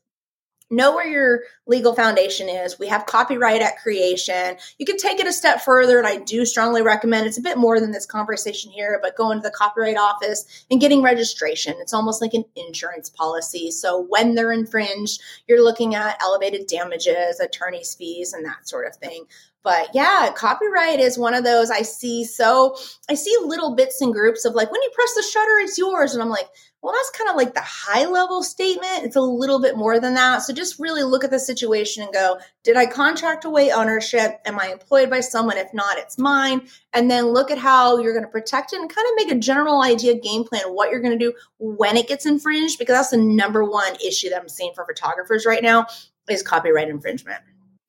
know 0.71 0.95
where 0.95 1.07
your 1.07 1.41
legal 1.67 1.93
foundation 1.93 2.49
is. 2.49 2.79
We 2.79 2.87
have 2.87 3.05
copyright 3.05 3.61
at 3.61 3.77
creation. 3.77 4.57
You 4.77 4.85
can 4.85 4.97
take 4.97 5.19
it 5.19 5.27
a 5.27 5.33
step 5.33 5.61
further, 5.61 5.97
and 5.97 6.07
I 6.07 6.17
do 6.17 6.45
strongly 6.45 6.81
recommend 6.81 7.27
it's 7.27 7.37
a 7.37 7.41
bit 7.41 7.57
more 7.57 7.79
than 7.79 7.91
this 7.91 8.05
conversation 8.05 8.71
here, 8.71 8.99
but 9.01 9.15
going 9.15 9.39
to 9.39 9.43
the 9.43 9.51
copyright 9.55 9.97
office 9.97 10.65
and 10.71 10.81
getting 10.81 11.01
registration. 11.03 11.75
It's 11.79 11.93
almost 11.93 12.21
like 12.21 12.33
an 12.33 12.45
insurance 12.55 13.09
policy. 13.09 13.71
So 13.71 14.05
when 14.09 14.35
they're 14.35 14.51
infringed, 14.51 15.21
you're 15.47 15.63
looking 15.63 15.95
at 15.95 16.21
elevated 16.21 16.67
damages, 16.67 17.39
attorney's 17.39 17.93
fees, 17.93 18.33
and 18.33 18.45
that 18.45 18.67
sort 18.67 18.87
of 18.87 18.95
thing. 18.95 19.25
But 19.65 19.89
yeah, 19.95 20.31
copyright 20.35 20.99
is 20.99 21.17
one 21.17 21.33
of 21.33 21.43
those 21.43 21.71
I 21.71 21.81
see 21.81 22.23
so 22.23 22.77
I 23.09 23.15
see 23.15 23.35
little 23.43 23.75
bits 23.75 23.99
and 23.99 24.13
groups 24.13 24.45
of 24.45 24.53
like 24.53 24.71
when 24.71 24.81
you 24.83 24.91
press 24.93 25.15
the 25.15 25.23
shutter, 25.23 25.57
it's 25.57 25.75
yours. 25.75 26.13
And 26.13 26.21
I'm 26.21 26.29
like, 26.29 26.47
well, 26.85 26.93
that's 26.93 27.17
kind 27.17 27.31
of 27.31 27.35
like 27.35 27.55
the 27.55 27.61
high 27.61 28.05
level 28.05 28.43
statement. 28.43 29.05
It's 29.05 29.15
a 29.15 29.21
little 29.21 29.59
bit 29.59 29.75
more 29.75 29.99
than 29.99 30.13
that. 30.13 30.43
So 30.43 30.53
just 30.53 30.77
really 30.77 31.01
look 31.01 31.23
at 31.23 31.31
the 31.31 31.39
situation 31.39 32.03
and 32.03 32.13
go, 32.13 32.37
did 32.63 32.77
I 32.77 32.85
contract 32.85 33.43
away 33.43 33.71
ownership? 33.71 34.39
Am 34.45 34.59
I 34.59 34.67
employed 34.67 35.09
by 35.09 35.21
someone? 35.21 35.57
If 35.57 35.73
not, 35.73 35.97
it's 35.97 36.19
mine. 36.19 36.67
And 36.93 37.09
then 37.09 37.29
look 37.29 37.49
at 37.49 37.57
how 37.57 37.97
you're 37.97 38.13
going 38.13 38.23
to 38.23 38.29
protect 38.29 38.71
it 38.71 38.79
and 38.79 38.87
kind 38.87 39.07
of 39.07 39.13
make 39.15 39.35
a 39.35 39.39
general 39.39 39.81
idea 39.81 40.13
game 40.13 40.43
plan 40.43 40.61
what 40.75 40.91
you're 40.91 41.01
going 41.01 41.17
to 41.17 41.25
do 41.25 41.33
when 41.57 41.97
it 41.97 42.07
gets 42.07 42.27
infringed, 42.27 42.77
because 42.77 42.93
that's 42.93 43.09
the 43.09 43.17
number 43.17 43.63
one 43.63 43.95
issue 43.95 44.29
that 44.29 44.39
I'm 44.39 44.47
seeing 44.47 44.73
for 44.75 44.85
photographers 44.85 45.43
right 45.43 45.63
now 45.63 45.87
is 46.29 46.43
copyright 46.43 46.87
infringement. 46.87 47.39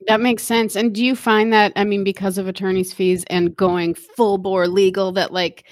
That 0.06 0.22
makes 0.22 0.43
sense. 0.43 0.75
And 0.75 0.94
do 0.94 1.04
you 1.04 1.14
find 1.14 1.52
that, 1.52 1.75
I 1.76 1.84
mean, 1.84 2.02
because 2.02 2.38
of 2.38 2.48
attorney's 2.48 2.94
fees 2.94 3.25
and 3.28 3.54
going 3.54 3.93
full 3.93 4.38
bore 4.38 4.66
legal, 4.69 5.12
that 5.12 5.34
like, 5.34 5.66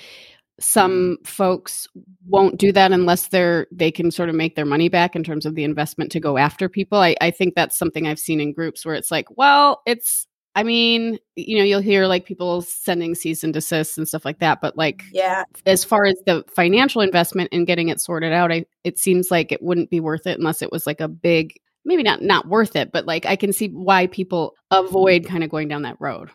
some 0.60 1.18
mm. 1.20 1.26
folks 1.26 1.88
won't 2.28 2.58
do 2.58 2.70
that 2.72 2.92
unless 2.92 3.28
they're 3.28 3.66
they 3.72 3.90
can 3.90 4.10
sort 4.10 4.28
of 4.28 4.34
make 4.34 4.54
their 4.54 4.64
money 4.64 4.88
back 4.88 5.16
in 5.16 5.24
terms 5.24 5.46
of 5.46 5.54
the 5.54 5.64
investment 5.64 6.12
to 6.12 6.20
go 6.20 6.36
after 6.36 6.68
people. 6.68 6.98
I, 6.98 7.16
I 7.20 7.30
think 7.30 7.54
that's 7.54 7.78
something 7.78 8.06
i've 8.06 8.18
seen 8.18 8.40
in 8.40 8.52
groups 8.52 8.84
where 8.84 8.94
it's 8.94 9.10
like 9.10 9.26
well 9.36 9.82
it's 9.86 10.26
i 10.54 10.62
mean 10.62 11.18
you 11.36 11.58
know 11.58 11.64
you'll 11.64 11.80
hear 11.80 12.06
like 12.06 12.24
people 12.24 12.62
sending 12.62 13.14
cease 13.14 13.42
and 13.42 13.52
desist 13.52 13.98
and 13.98 14.06
stuff 14.06 14.24
like 14.24 14.38
that 14.38 14.60
but 14.60 14.76
like 14.76 15.02
yeah. 15.12 15.44
as 15.66 15.84
far 15.84 16.04
as 16.04 16.14
the 16.26 16.44
financial 16.54 17.00
investment 17.00 17.48
and 17.52 17.66
getting 17.66 17.88
it 17.88 18.00
sorted 18.00 18.32
out 18.32 18.52
I, 18.52 18.66
it 18.84 18.98
seems 18.98 19.30
like 19.30 19.52
it 19.52 19.62
wouldn't 19.62 19.90
be 19.90 20.00
worth 20.00 20.26
it 20.26 20.38
unless 20.38 20.62
it 20.62 20.72
was 20.72 20.86
like 20.86 21.00
a 21.00 21.08
big 21.08 21.54
maybe 21.84 22.02
not 22.02 22.22
not 22.22 22.48
worth 22.48 22.76
it 22.76 22.92
but 22.92 23.06
like 23.06 23.26
i 23.26 23.36
can 23.36 23.52
see 23.52 23.68
why 23.68 24.06
people 24.06 24.54
avoid 24.70 25.22
mm. 25.22 25.28
kind 25.28 25.44
of 25.44 25.50
going 25.50 25.68
down 25.68 25.82
that 25.82 25.96
road 26.00 26.30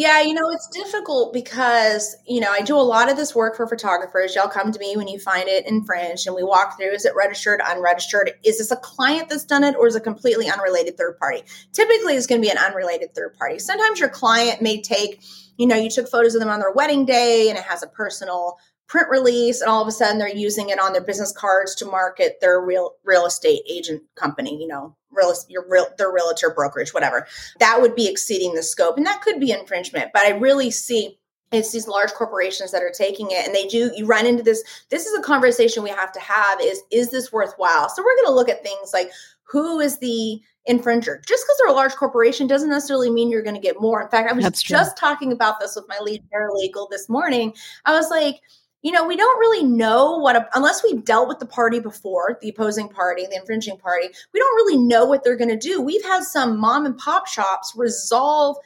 yeah, 0.00 0.22
you 0.22 0.32
know, 0.32 0.48
it's 0.48 0.66
difficult 0.68 1.34
because, 1.34 2.16
you 2.26 2.40
know, 2.40 2.50
I 2.50 2.62
do 2.62 2.74
a 2.74 2.80
lot 2.80 3.10
of 3.10 3.18
this 3.18 3.34
work 3.34 3.54
for 3.54 3.66
photographers. 3.66 4.34
Y'all 4.34 4.48
come 4.48 4.72
to 4.72 4.78
me 4.78 4.96
when 4.96 5.08
you 5.08 5.20
find 5.20 5.46
it 5.46 5.66
infringed 5.66 6.26
and 6.26 6.34
we 6.34 6.42
walk 6.42 6.78
through 6.78 6.92
is 6.92 7.04
it 7.04 7.12
registered, 7.14 7.60
unregistered? 7.62 8.32
Is 8.42 8.56
this 8.56 8.70
a 8.70 8.76
client 8.76 9.28
that's 9.28 9.44
done 9.44 9.62
it 9.62 9.76
or 9.76 9.86
is 9.86 9.96
it 9.96 10.02
completely 10.02 10.48
unrelated 10.48 10.96
third 10.96 11.18
party? 11.18 11.42
Typically, 11.74 12.14
it's 12.16 12.26
going 12.26 12.40
to 12.40 12.46
be 12.46 12.50
an 12.50 12.56
unrelated 12.56 13.14
third 13.14 13.36
party. 13.36 13.58
Sometimes 13.58 14.00
your 14.00 14.08
client 14.08 14.62
may 14.62 14.80
take, 14.80 15.20
you 15.58 15.66
know, 15.66 15.76
you 15.76 15.90
took 15.90 16.08
photos 16.08 16.34
of 16.34 16.40
them 16.40 16.48
on 16.48 16.60
their 16.60 16.72
wedding 16.72 17.04
day 17.04 17.50
and 17.50 17.58
it 17.58 17.64
has 17.64 17.82
a 17.82 17.86
personal 17.86 18.56
print 18.88 19.08
release 19.10 19.60
and 19.60 19.68
all 19.68 19.82
of 19.82 19.88
a 19.88 19.92
sudden 19.92 20.16
they're 20.16 20.34
using 20.34 20.70
it 20.70 20.80
on 20.80 20.94
their 20.94 21.04
business 21.04 21.30
cards 21.30 21.74
to 21.74 21.84
market 21.84 22.38
their 22.40 22.58
real 22.58 22.92
real 23.04 23.24
estate 23.26 23.60
agent 23.70 24.02
company 24.16 24.60
you 24.60 24.66
know 24.66 24.96
real 25.12 25.34
your 25.48 25.64
real 25.68 25.86
their 25.98 26.12
realtor 26.12 26.50
brokerage 26.50 26.94
whatever. 26.94 27.26
That 27.58 27.80
would 27.80 27.94
be 27.94 28.08
exceeding 28.08 28.54
the 28.54 28.62
scope 28.62 28.96
and 28.96 29.06
that 29.06 29.22
could 29.22 29.40
be 29.40 29.52
infringement 29.52 30.10
but 30.12 30.22
i 30.22 30.30
really 30.30 30.70
see 30.70 31.18
it's 31.52 31.72
these 31.72 31.88
large 31.88 32.12
corporations 32.12 32.70
that 32.70 32.82
are 32.82 32.92
taking 32.96 33.28
it 33.30 33.44
and 33.44 33.54
they 33.54 33.66
do 33.66 33.90
you 33.96 34.06
run 34.06 34.26
into 34.26 34.42
this 34.42 34.62
this 34.90 35.06
is 35.06 35.18
a 35.18 35.22
conversation 35.22 35.82
we 35.82 35.90
have 35.90 36.12
to 36.12 36.20
have 36.20 36.60
is 36.60 36.82
is 36.90 37.10
this 37.10 37.32
worthwhile? 37.32 37.88
So 37.88 38.02
we're 38.02 38.16
going 38.16 38.26
to 38.26 38.34
look 38.34 38.48
at 38.48 38.62
things 38.62 38.92
like 38.92 39.10
who 39.42 39.80
is 39.80 39.98
the 39.98 40.40
infringer? 40.68 41.24
Just 41.26 41.44
because 41.44 41.58
they're 41.58 41.68
a 41.68 41.72
large 41.72 41.96
corporation 41.96 42.46
doesn't 42.46 42.68
necessarily 42.68 43.10
mean 43.10 43.30
you're 43.30 43.42
going 43.42 43.56
to 43.56 43.60
get 43.60 43.80
more. 43.80 44.00
In 44.00 44.08
fact 44.08 44.30
i 44.30 44.32
was 44.32 44.44
That's 44.44 44.62
just 44.62 44.96
true. 44.96 45.08
talking 45.08 45.32
about 45.32 45.58
this 45.58 45.74
with 45.74 45.86
my 45.88 45.98
lead 46.00 46.22
paralegal 46.32 46.88
this 46.90 47.08
morning. 47.08 47.52
I 47.84 47.92
was 47.92 48.10
like 48.10 48.40
you 48.82 48.92
know, 48.92 49.06
we 49.06 49.16
don't 49.16 49.38
really 49.38 49.64
know 49.64 50.16
what, 50.16 50.36
a, 50.36 50.48
unless 50.54 50.82
we've 50.82 51.04
dealt 51.04 51.28
with 51.28 51.38
the 51.38 51.46
party 51.46 51.80
before, 51.80 52.38
the 52.40 52.48
opposing 52.48 52.88
party, 52.88 53.26
the 53.26 53.36
infringing 53.36 53.76
party, 53.76 54.08
we 54.32 54.40
don't 54.40 54.56
really 54.56 54.78
know 54.78 55.04
what 55.04 55.22
they're 55.22 55.36
going 55.36 55.50
to 55.50 55.56
do. 55.56 55.80
We've 55.80 56.04
had 56.04 56.22
some 56.22 56.58
mom 56.58 56.86
and 56.86 56.96
pop 56.96 57.26
shops 57.26 57.74
resolve 57.76 58.56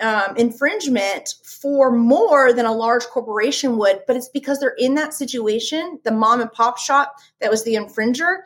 um, 0.00 0.36
infringement 0.36 1.34
for 1.44 1.90
more 1.90 2.52
than 2.52 2.66
a 2.66 2.72
large 2.72 3.04
corporation 3.04 3.78
would, 3.78 4.00
but 4.06 4.16
it's 4.16 4.28
because 4.28 4.60
they're 4.60 4.74
in 4.76 4.94
that 4.94 5.14
situation. 5.14 5.98
The 6.04 6.10
mom 6.10 6.40
and 6.40 6.52
pop 6.52 6.78
shop 6.78 7.16
that 7.40 7.50
was 7.50 7.64
the 7.64 7.74
infringer, 7.74 8.40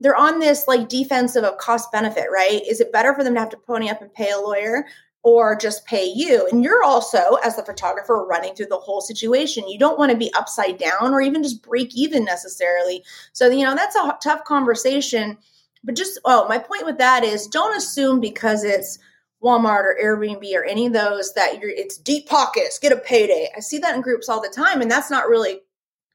they're 0.00 0.16
on 0.16 0.38
this 0.38 0.68
like 0.68 0.88
defensive 0.88 1.44
of 1.44 1.58
cost 1.58 1.90
benefit, 1.92 2.26
right? 2.32 2.62
Is 2.68 2.80
it 2.80 2.92
better 2.92 3.14
for 3.14 3.24
them 3.24 3.34
to 3.34 3.40
have 3.40 3.50
to 3.50 3.56
pony 3.56 3.88
up 3.88 4.02
and 4.02 4.12
pay 4.12 4.30
a 4.30 4.38
lawyer 4.38 4.84
or 5.22 5.56
just 5.56 5.84
pay 5.84 6.04
you. 6.04 6.48
And 6.50 6.62
you're 6.62 6.84
also, 6.84 7.34
as 7.44 7.56
the 7.56 7.64
photographer, 7.64 8.24
running 8.24 8.54
through 8.54 8.66
the 8.66 8.76
whole 8.76 9.00
situation. 9.00 9.68
You 9.68 9.78
don't 9.78 9.98
want 9.98 10.12
to 10.12 10.16
be 10.16 10.32
upside 10.34 10.78
down 10.78 11.12
or 11.12 11.20
even 11.20 11.42
just 11.42 11.62
break 11.62 11.94
even 11.94 12.24
necessarily. 12.24 13.04
So, 13.32 13.48
you 13.48 13.64
know, 13.64 13.74
that's 13.74 13.96
a 13.96 14.16
tough 14.22 14.44
conversation. 14.44 15.36
But 15.84 15.96
just, 15.96 16.20
oh, 16.24 16.46
my 16.48 16.58
point 16.58 16.86
with 16.86 16.98
that 16.98 17.24
is 17.24 17.46
don't 17.46 17.76
assume 17.76 18.20
because 18.20 18.64
it's 18.64 18.98
Walmart 19.42 19.84
or 19.84 19.96
Airbnb 20.02 20.52
or 20.54 20.64
any 20.64 20.86
of 20.86 20.92
those 20.92 21.32
that 21.34 21.60
you're 21.60 21.70
it's 21.70 21.96
deep 21.96 22.28
pockets, 22.28 22.78
get 22.78 22.92
a 22.92 22.96
payday. 22.96 23.48
I 23.56 23.60
see 23.60 23.78
that 23.78 23.94
in 23.94 24.00
groups 24.00 24.28
all 24.28 24.42
the 24.42 24.48
time, 24.48 24.80
and 24.80 24.90
that's 24.90 25.10
not 25.10 25.28
really 25.28 25.60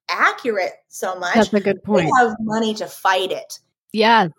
accurate 0.10 0.74
so 0.89 1.17
much. 1.17 1.36
That's 1.36 1.53
a 1.53 1.62
good 1.62 1.83
point. 1.83 2.05
They 2.05 2.25
have 2.25 2.36
money 2.41 2.74
to 2.75 2.86
fight 2.86 3.31
it. 3.31 3.60
Yes. 3.93 4.31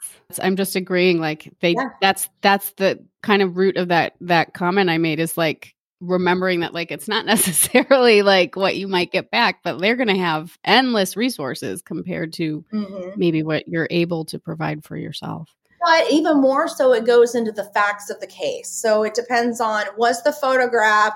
I'm 0.42 0.56
just 0.56 0.74
agreeing 0.74 1.20
like 1.20 1.50
they 1.60 1.74
yeah. 1.76 1.90
that's 2.00 2.28
that's 2.42 2.70
the 2.72 3.02
kind 3.22 3.40
of 3.40 3.56
root 3.56 3.76
of 3.76 3.88
that 3.88 4.14
that 4.20 4.52
comment 4.52 4.90
I 4.90 4.98
made 4.98 5.20
is 5.20 5.38
like 5.38 5.74
remembering 6.00 6.60
that 6.60 6.74
like 6.74 6.90
it's 6.90 7.08
not 7.08 7.24
necessarily 7.26 8.22
like 8.22 8.56
what 8.56 8.76
you 8.76 8.88
might 8.88 9.12
get 9.12 9.30
back 9.30 9.60
but 9.62 9.78
they're 9.78 9.96
going 9.96 10.08
to 10.08 10.16
have 10.16 10.58
endless 10.64 11.16
resources 11.16 11.80
compared 11.80 12.32
to 12.34 12.64
mm-hmm. 12.72 13.10
maybe 13.16 13.42
what 13.42 13.66
you're 13.68 13.88
able 13.90 14.24
to 14.24 14.38
provide 14.38 14.84
for 14.84 14.96
yourself 14.96 15.54
but 15.80 16.10
even 16.10 16.40
more 16.40 16.68
so 16.68 16.92
it 16.92 17.06
goes 17.06 17.34
into 17.34 17.52
the 17.52 17.64
facts 17.72 18.10
of 18.10 18.20
the 18.20 18.26
case 18.26 18.68
so 18.68 19.04
it 19.04 19.14
depends 19.14 19.60
on 19.60 19.84
was 19.96 20.22
the 20.24 20.32
photograph 20.32 21.14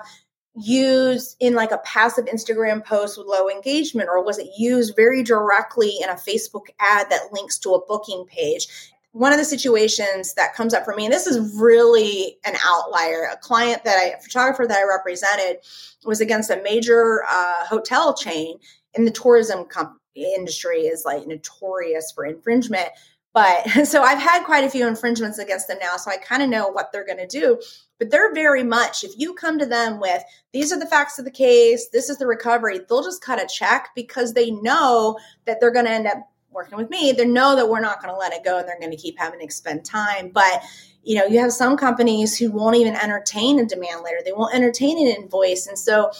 used 0.56 1.36
in 1.40 1.54
like 1.54 1.70
a 1.70 1.78
passive 1.78 2.26
Instagram 2.26 2.84
post 2.84 3.16
with 3.16 3.26
low 3.26 3.48
engagement, 3.48 4.08
or 4.08 4.24
was 4.24 4.38
it 4.38 4.48
used 4.56 4.96
very 4.96 5.22
directly 5.22 5.94
in 6.02 6.08
a 6.08 6.14
Facebook 6.14 6.66
ad 6.80 7.08
that 7.10 7.32
links 7.32 7.58
to 7.58 7.74
a 7.74 7.86
booking 7.86 8.24
page? 8.26 8.66
One 9.12 9.32
of 9.32 9.38
the 9.38 9.44
situations 9.44 10.34
that 10.34 10.54
comes 10.54 10.74
up 10.74 10.84
for 10.84 10.94
me, 10.94 11.04
and 11.04 11.12
this 11.12 11.26
is 11.26 11.60
really 11.60 12.38
an 12.44 12.54
outlier, 12.64 13.28
a 13.32 13.36
client 13.36 13.84
that 13.84 13.96
I, 13.96 14.16
a 14.18 14.20
photographer 14.20 14.66
that 14.66 14.78
I 14.78 14.88
represented 14.88 15.58
was 16.04 16.20
against 16.20 16.50
a 16.50 16.62
major 16.62 17.24
uh, 17.28 17.64
hotel 17.66 18.14
chain 18.14 18.58
in 18.94 19.04
the 19.04 19.10
tourism 19.10 19.66
industry 20.14 20.80
is 20.80 21.04
like 21.04 21.26
notorious 21.26 22.12
for 22.12 22.24
infringement. 22.24 22.88
But 23.32 23.68
so 23.86 24.02
I've 24.02 24.18
had 24.18 24.44
quite 24.44 24.64
a 24.64 24.70
few 24.70 24.86
infringements 24.86 25.38
against 25.38 25.68
them 25.68 25.78
now, 25.80 25.96
so 25.96 26.10
I 26.10 26.16
kind 26.16 26.42
of 26.42 26.48
know 26.48 26.68
what 26.68 26.92
they're 26.92 27.06
going 27.06 27.18
to 27.18 27.26
do. 27.26 27.60
But 27.98 28.10
they're 28.10 28.32
very 28.34 28.62
much, 28.62 29.04
if 29.04 29.12
you 29.18 29.34
come 29.34 29.58
to 29.58 29.66
them 29.66 30.00
with, 30.00 30.22
these 30.52 30.72
are 30.72 30.78
the 30.78 30.86
facts 30.86 31.18
of 31.18 31.24
the 31.24 31.30
case, 31.30 31.88
this 31.88 32.08
is 32.08 32.18
the 32.18 32.26
recovery, 32.26 32.80
they'll 32.88 33.02
just 33.02 33.22
cut 33.22 33.42
a 33.42 33.46
check 33.46 33.90
because 33.94 34.34
they 34.34 34.50
know 34.50 35.18
that 35.46 35.60
they're 35.60 35.72
going 35.72 35.86
to 35.86 35.90
end 35.90 36.06
up 36.06 36.18
working 36.50 36.78
with 36.78 36.90
me. 36.90 37.12
They 37.12 37.26
know 37.26 37.54
that 37.56 37.68
we're 37.68 37.80
not 37.80 38.00
going 38.00 38.12
to 38.12 38.18
let 38.18 38.32
it 38.32 38.44
go 38.44 38.58
and 38.58 38.66
they're 38.66 38.78
going 38.78 38.90
to 38.90 38.96
keep 38.96 39.18
having 39.18 39.40
to 39.40 39.44
expend 39.44 39.84
time. 39.84 40.30
But 40.30 40.62
you 41.02 41.16
know, 41.16 41.24
you 41.24 41.40
have 41.40 41.52
some 41.52 41.76
companies 41.76 42.36
who 42.36 42.50
won't 42.50 42.76
even 42.76 42.94
entertain 42.94 43.58
a 43.58 43.64
demand 43.64 44.02
letter. 44.02 44.18
They 44.24 44.32
won't 44.32 44.54
entertain 44.54 44.98
an 44.98 45.22
invoice. 45.22 45.66
And 45.66 45.78
so 45.78 46.10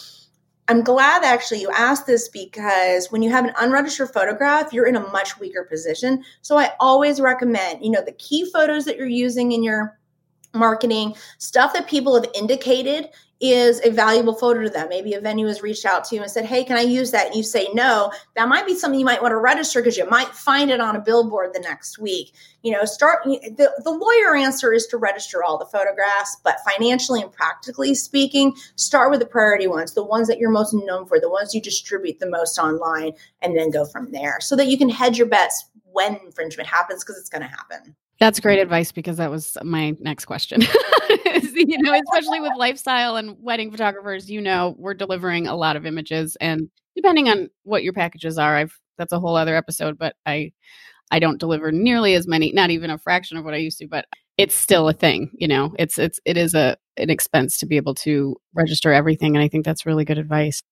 I'm 0.69 0.83
glad 0.83 1.25
actually 1.25 1.61
you 1.61 1.71
asked 1.71 2.07
this 2.07 2.29
because 2.29 3.11
when 3.11 3.23
you 3.23 3.31
have 3.31 3.45
an 3.45 3.53
unregistered 3.59 4.11
photograph, 4.11 4.73
you're 4.73 4.87
in 4.87 4.97
a 4.97 5.09
much 5.11 5.39
weaker 5.39 5.65
position. 5.65 6.25
So 6.43 6.57
I 6.57 6.73
always 6.81 7.21
recommend, 7.21 7.85
you 7.85 7.91
know, 7.91 8.03
the 8.03 8.13
key 8.13 8.51
photos 8.51 8.85
that 8.85 8.97
you're 8.97 9.07
using 9.07 9.53
in 9.53 9.63
your 9.63 9.99
marketing, 10.55 11.15
stuff 11.39 11.73
that 11.73 11.89
people 11.89 12.15
have 12.15 12.31
indicated 12.35 13.11
is 13.41 13.81
a 13.85 13.91
valuable 13.91 14.35
photo 14.35 14.63
to 14.63 14.71
them. 14.71 14.89
Maybe 14.89 15.15
a 15.15 15.21
venue 15.21 15.47
has 15.47 15.63
reached 15.63 15.85
out 15.85 16.05
to 16.07 16.17
you 16.17 16.23
and 16.23 16.31
said, 16.31 16.45
Hey, 16.45 16.65
can 16.65 16.77
I 16.77 16.81
use 16.81 17.13
that? 17.13 17.27
And 17.27 17.37
you 17.37 17.45
say 17.45 17.69
no. 17.73 18.11
That 18.35 18.49
might 18.49 18.67
be 18.67 18.75
something 18.75 18.99
you 18.99 19.07
might 19.07 19.23
want 19.23 19.33
to 19.33 19.37
register 19.37 19.81
because 19.81 19.97
you 19.97 20.09
might 20.11 20.29
find 20.29 20.71
it 20.71 20.81
on 20.81 20.97
a 20.97 21.01
billboard 21.01 21.55
the 21.55 21.61
next 21.61 21.99
week. 21.99 22.35
You 22.63 22.73
know, 22.73 22.85
start 22.85 23.23
the, 23.25 23.71
the 23.85 23.91
lawyer 23.91 24.35
answer 24.35 24.73
is 24.73 24.87
to 24.89 24.97
register 24.97 25.45
all 25.45 25.57
the 25.57 25.67
photographs, 25.67 26.37
but 26.43 26.59
financially 26.69 27.23
and 27.23 27.33
practically 27.33 27.95
speaking, 27.95 28.57
start 28.75 29.11
with 29.11 29.21
the 29.21 29.27
priority 29.27 29.69
ones, 29.69 29.95
the 29.95 30.05
ones 30.05 30.27
that 30.27 30.39
you're 30.39 30.51
most 30.51 30.75
known 30.75 31.07
for, 31.07 31.21
the 31.21 31.31
ones 31.31 31.55
you 31.55 31.63
distribute 31.63 32.19
the 32.19 32.29
most 32.29 32.59
online, 32.59 33.13
and 33.41 33.57
then 33.57 33.71
go 33.71 33.85
from 33.85 34.11
there 34.11 34.39
so 34.41 34.57
that 34.57 34.67
you 34.67 34.77
can 34.77 34.89
hedge 34.89 35.17
your 35.17 35.29
bets 35.29 35.67
when 35.93 36.17
infringement 36.25 36.69
happens 36.69 37.05
because 37.05 37.19
it's 37.19 37.31
going 37.31 37.43
to 37.43 37.49
happen. 37.49 37.95
That's 38.21 38.41
great 38.41 38.59
advice 38.59 38.91
because 38.91 39.17
that 39.19 39.31
was 39.31 39.57
my 39.63 39.95
next 40.01 40.25
question. 40.25 40.63
you 41.55 41.79
know, 41.83 41.95
especially 41.95 42.41
with 42.41 42.53
lifestyle 42.57 43.17
and 43.17 43.37
wedding 43.41 43.71
photographers, 43.71 44.31
you 44.31 44.41
know, 44.41 44.75
we're 44.79 44.95
delivering 44.95 45.47
a 45.47 45.55
lot 45.55 45.77
of 45.77 45.87
images 45.87 46.37
and 46.41 46.69
depending 46.97 47.29
on 47.29 47.49
what 47.63 47.85
your 47.85 47.93
packages 47.93 48.39
are, 48.39 48.57
I've 48.57 48.77
that's 48.97 49.13
a 49.13 49.21
whole 49.21 49.37
other 49.37 49.55
episode, 49.55 49.97
but 49.99 50.17
I 50.27 50.53
I 51.11 51.21
don't 51.21 51.41
deliver 51.41 51.73
nearly 51.73 52.15
as 52.15 52.27
many, 52.29 52.53
not 52.53 52.71
even 52.71 52.91
a 52.91 52.99
fraction 52.99 53.39
of 53.39 53.45
what 53.45 53.55
I 53.55 53.59
used 53.59 53.79
to, 53.79 53.89
but 53.89 54.07
it's 54.37 54.55
still 54.55 54.89
a 54.89 54.93
thing, 54.93 55.31
you 55.35 55.49
know. 55.49 55.75
It's 55.79 55.99
it's 55.99 56.21
it 56.25 56.37
is 56.37 56.55
a 56.55 56.77
an 56.97 57.11
expense 57.11 57.59
to 57.59 57.67
be 57.67 57.77
able 57.77 57.95
to 57.97 58.37
register 58.55 58.93
everything 58.93 59.37
and 59.37 59.43
I 59.45 59.49
think 59.49 59.65
that's 59.65 59.87
really 59.87 60.05
good 60.05 60.19
advice. 60.19 60.63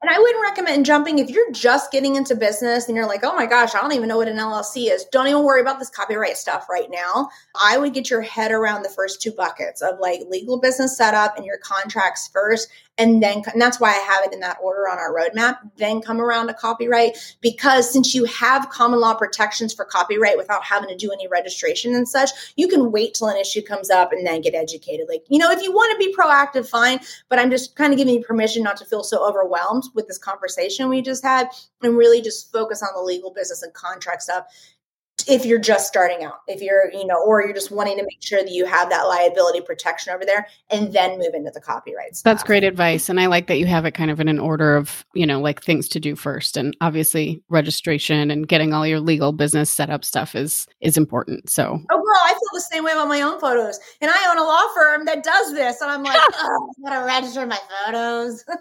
And 0.00 0.10
I 0.10 0.18
wouldn't 0.18 0.42
recommend 0.42 0.86
jumping 0.86 1.18
if 1.18 1.28
you're 1.28 1.50
just 1.50 1.90
getting 1.90 2.14
into 2.14 2.36
business 2.36 2.86
and 2.86 2.96
you're 2.96 3.08
like, 3.08 3.24
oh 3.24 3.34
my 3.34 3.46
gosh, 3.46 3.74
I 3.74 3.80
don't 3.80 3.92
even 3.94 4.08
know 4.08 4.18
what 4.18 4.28
an 4.28 4.36
LLC 4.36 4.92
is. 4.92 5.04
Don't 5.10 5.26
even 5.26 5.42
worry 5.42 5.60
about 5.60 5.80
this 5.80 5.90
copyright 5.90 6.36
stuff 6.36 6.68
right 6.70 6.88
now. 6.88 7.28
I 7.60 7.78
would 7.78 7.94
get 7.94 8.08
your 8.08 8.22
head 8.22 8.52
around 8.52 8.82
the 8.82 8.90
first 8.90 9.20
two 9.20 9.32
buckets 9.32 9.82
of 9.82 9.98
like 9.98 10.20
legal 10.28 10.60
business 10.60 10.96
setup 10.96 11.36
and 11.36 11.44
your 11.44 11.58
contracts 11.58 12.30
first 12.32 12.68
and 12.98 13.22
then 13.22 13.42
and 13.52 13.60
that's 13.60 13.80
why 13.80 13.90
I 13.90 13.98
have 13.98 14.24
it 14.24 14.32
in 14.32 14.40
that 14.40 14.58
order 14.62 14.88
on 14.88 14.98
our 14.98 15.14
roadmap. 15.14 15.58
Then 15.76 16.00
come 16.00 16.20
around 16.20 16.48
to 16.48 16.54
copyright 16.54 17.16
because 17.40 17.90
since 17.90 18.14
you 18.14 18.24
have 18.24 18.68
common 18.70 19.00
law 19.00 19.14
protections 19.14 19.72
for 19.72 19.84
copyright 19.84 20.36
without 20.36 20.64
having 20.64 20.88
to 20.88 20.96
do 20.96 21.10
any 21.12 21.28
registration 21.28 21.94
and 21.94 22.08
such, 22.08 22.30
you 22.56 22.68
can 22.68 22.90
wait 22.90 23.14
till 23.14 23.28
an 23.28 23.36
issue 23.36 23.62
comes 23.62 23.88
up 23.88 24.12
and 24.12 24.26
then 24.26 24.40
get 24.40 24.54
educated. 24.54 25.06
Like 25.08 25.24
you 25.28 25.38
know, 25.38 25.50
if 25.50 25.62
you 25.62 25.72
want 25.72 25.92
to 25.92 26.04
be 26.04 26.14
proactive, 26.14 26.68
fine. 26.68 26.98
But 27.28 27.38
I'm 27.38 27.50
just 27.50 27.76
kind 27.76 27.92
of 27.92 27.98
giving 27.98 28.14
you 28.14 28.22
permission 28.22 28.62
not 28.62 28.76
to 28.78 28.84
feel 28.84 29.04
so 29.04 29.26
overwhelmed 29.26 29.84
with 29.94 30.08
this 30.08 30.18
conversation 30.18 30.88
we 30.88 31.00
just 31.00 31.22
had, 31.22 31.48
and 31.82 31.96
really 31.96 32.20
just 32.20 32.52
focus 32.52 32.82
on 32.82 32.88
the 32.94 33.02
legal 33.02 33.32
business 33.32 33.62
and 33.62 33.72
contract 33.74 34.22
stuff 34.22 34.44
if 35.28 35.44
you're 35.44 35.58
just 35.58 35.86
starting 35.86 36.24
out 36.24 36.40
if 36.48 36.62
you're 36.62 36.90
you 36.92 37.06
know 37.06 37.22
or 37.24 37.42
you're 37.42 37.54
just 37.54 37.70
wanting 37.70 37.96
to 37.98 38.02
make 38.02 38.20
sure 38.20 38.42
that 38.42 38.50
you 38.50 38.64
have 38.64 38.88
that 38.88 39.02
liability 39.02 39.60
protection 39.60 40.12
over 40.12 40.24
there 40.24 40.46
and 40.70 40.92
then 40.92 41.18
move 41.18 41.34
into 41.34 41.50
the 41.52 41.60
copyright 41.60 42.16
stuff. 42.16 42.24
that's 42.24 42.42
great 42.42 42.64
advice 42.64 43.08
and 43.08 43.20
i 43.20 43.26
like 43.26 43.46
that 43.46 43.58
you 43.58 43.66
have 43.66 43.84
it 43.84 43.92
kind 43.92 44.10
of 44.10 44.18
in 44.20 44.28
an 44.28 44.38
order 44.38 44.74
of 44.74 45.04
you 45.14 45.26
know 45.26 45.40
like 45.40 45.62
things 45.62 45.88
to 45.88 46.00
do 46.00 46.16
first 46.16 46.56
and 46.56 46.76
obviously 46.80 47.42
registration 47.50 48.30
and 48.30 48.48
getting 48.48 48.72
all 48.72 48.86
your 48.86 49.00
legal 49.00 49.32
business 49.32 49.70
set 49.70 49.90
up 49.90 50.04
stuff 50.04 50.34
is 50.34 50.66
is 50.80 50.96
important 50.96 51.48
so. 51.48 51.78
Oh 51.90 51.96
girl 51.96 52.20
i 52.24 52.32
feel 52.32 52.40
the 52.54 52.60
same 52.60 52.84
way 52.84 52.92
about 52.92 53.08
my 53.08 53.20
own 53.20 53.38
photos 53.38 53.78
and 54.00 54.10
i 54.10 54.30
own 54.30 54.38
a 54.38 54.42
law 54.42 54.62
firm 54.74 55.04
that 55.04 55.22
does 55.22 55.52
this 55.52 55.80
and 55.82 55.90
i'm 55.90 56.02
like 56.02 56.18
oh 56.34 56.72
i 56.86 56.90
gotta 56.90 57.04
register 57.04 57.46
my 57.46 57.58
photos. 57.84 58.44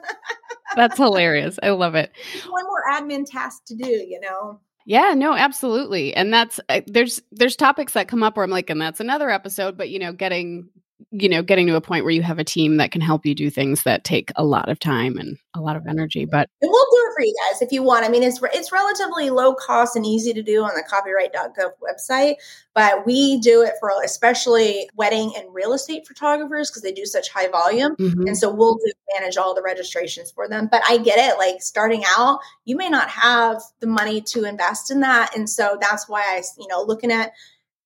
That's 0.75 0.97
hilarious. 0.97 1.57
I 1.63 1.69
love 1.69 1.95
it. 1.95 2.11
One 2.49 2.65
more 2.65 2.83
admin 2.91 3.25
task 3.25 3.63
to 3.67 3.75
do 3.75 3.89
you 3.89 4.19
know 4.19 4.59
yeah, 4.87 5.13
no, 5.15 5.33
absolutely. 5.33 6.13
And 6.13 6.33
that's 6.33 6.61
uh, 6.69 6.79
there's 6.87 7.21
there's 7.33 7.57
topics 7.57 7.91
that 7.93 8.07
come 8.07 8.23
up 8.23 8.37
where 8.37 8.45
I'm 8.45 8.49
like 8.49 8.69
and 8.69 8.79
that's 8.79 9.01
another 9.01 9.29
episode, 9.29 9.77
but 9.77 9.89
you 9.89 9.99
know, 9.99 10.13
getting 10.13 10.69
you 11.11 11.29
know, 11.29 11.43
getting 11.43 11.67
to 11.67 11.75
a 11.75 11.81
point 11.81 12.03
where 12.03 12.13
you 12.13 12.23
have 12.23 12.39
a 12.39 12.43
team 12.43 12.77
that 12.77 12.91
can 12.91 13.01
help 13.01 13.25
you 13.25 13.35
do 13.35 13.49
things 13.49 13.83
that 13.83 14.03
take 14.03 14.31
a 14.35 14.43
lot 14.43 14.67
of 14.67 14.79
time 14.79 15.17
and 15.17 15.37
a 15.55 15.61
lot 15.61 15.75
of 15.75 15.85
energy. 15.87 16.25
But 16.25 16.49
and 16.61 16.71
we'll 16.71 16.85
do 16.85 17.07
it 17.07 17.13
for 17.15 17.23
you 17.23 17.35
guys 17.45 17.61
if 17.61 17.71
you 17.71 17.83
want. 17.83 18.05
I 18.05 18.09
mean, 18.09 18.23
it's 18.23 18.41
it's 18.53 18.71
relatively 18.71 19.29
low 19.29 19.53
cost 19.53 19.95
and 19.95 20.05
easy 20.05 20.33
to 20.33 20.41
do 20.41 20.63
on 20.63 20.71
the 20.75 20.83
copyright.gov 20.83 21.71
website, 21.81 22.35
but 22.73 23.05
we 23.05 23.39
do 23.39 23.61
it 23.61 23.73
for 23.79 23.91
especially 24.03 24.89
wedding 24.95 25.33
and 25.37 25.53
real 25.53 25.73
estate 25.73 26.07
photographers 26.07 26.69
because 26.69 26.81
they 26.81 26.91
do 26.91 27.05
such 27.05 27.29
high 27.29 27.47
volume, 27.47 27.95
mm-hmm. 27.95 28.27
and 28.27 28.37
so 28.37 28.51
we'll 28.51 28.75
do 28.75 28.91
manage 29.19 29.37
all 29.37 29.53
the 29.53 29.61
registrations 29.61 30.31
for 30.31 30.49
them. 30.49 30.67
But 30.71 30.81
I 30.87 30.97
get 30.97 31.19
it. 31.19 31.37
Like 31.37 31.61
starting 31.61 32.03
out, 32.17 32.39
you 32.65 32.75
may 32.75 32.89
not 32.89 33.09
have 33.09 33.61
the 33.79 33.87
money 33.87 34.21
to 34.21 34.45
invest 34.45 34.89
in 34.89 35.01
that, 35.01 35.35
and 35.35 35.49
so 35.49 35.77
that's 35.79 36.09
why 36.09 36.21
I, 36.21 36.41
you 36.57 36.67
know, 36.67 36.81
looking 36.81 37.11
at 37.11 37.33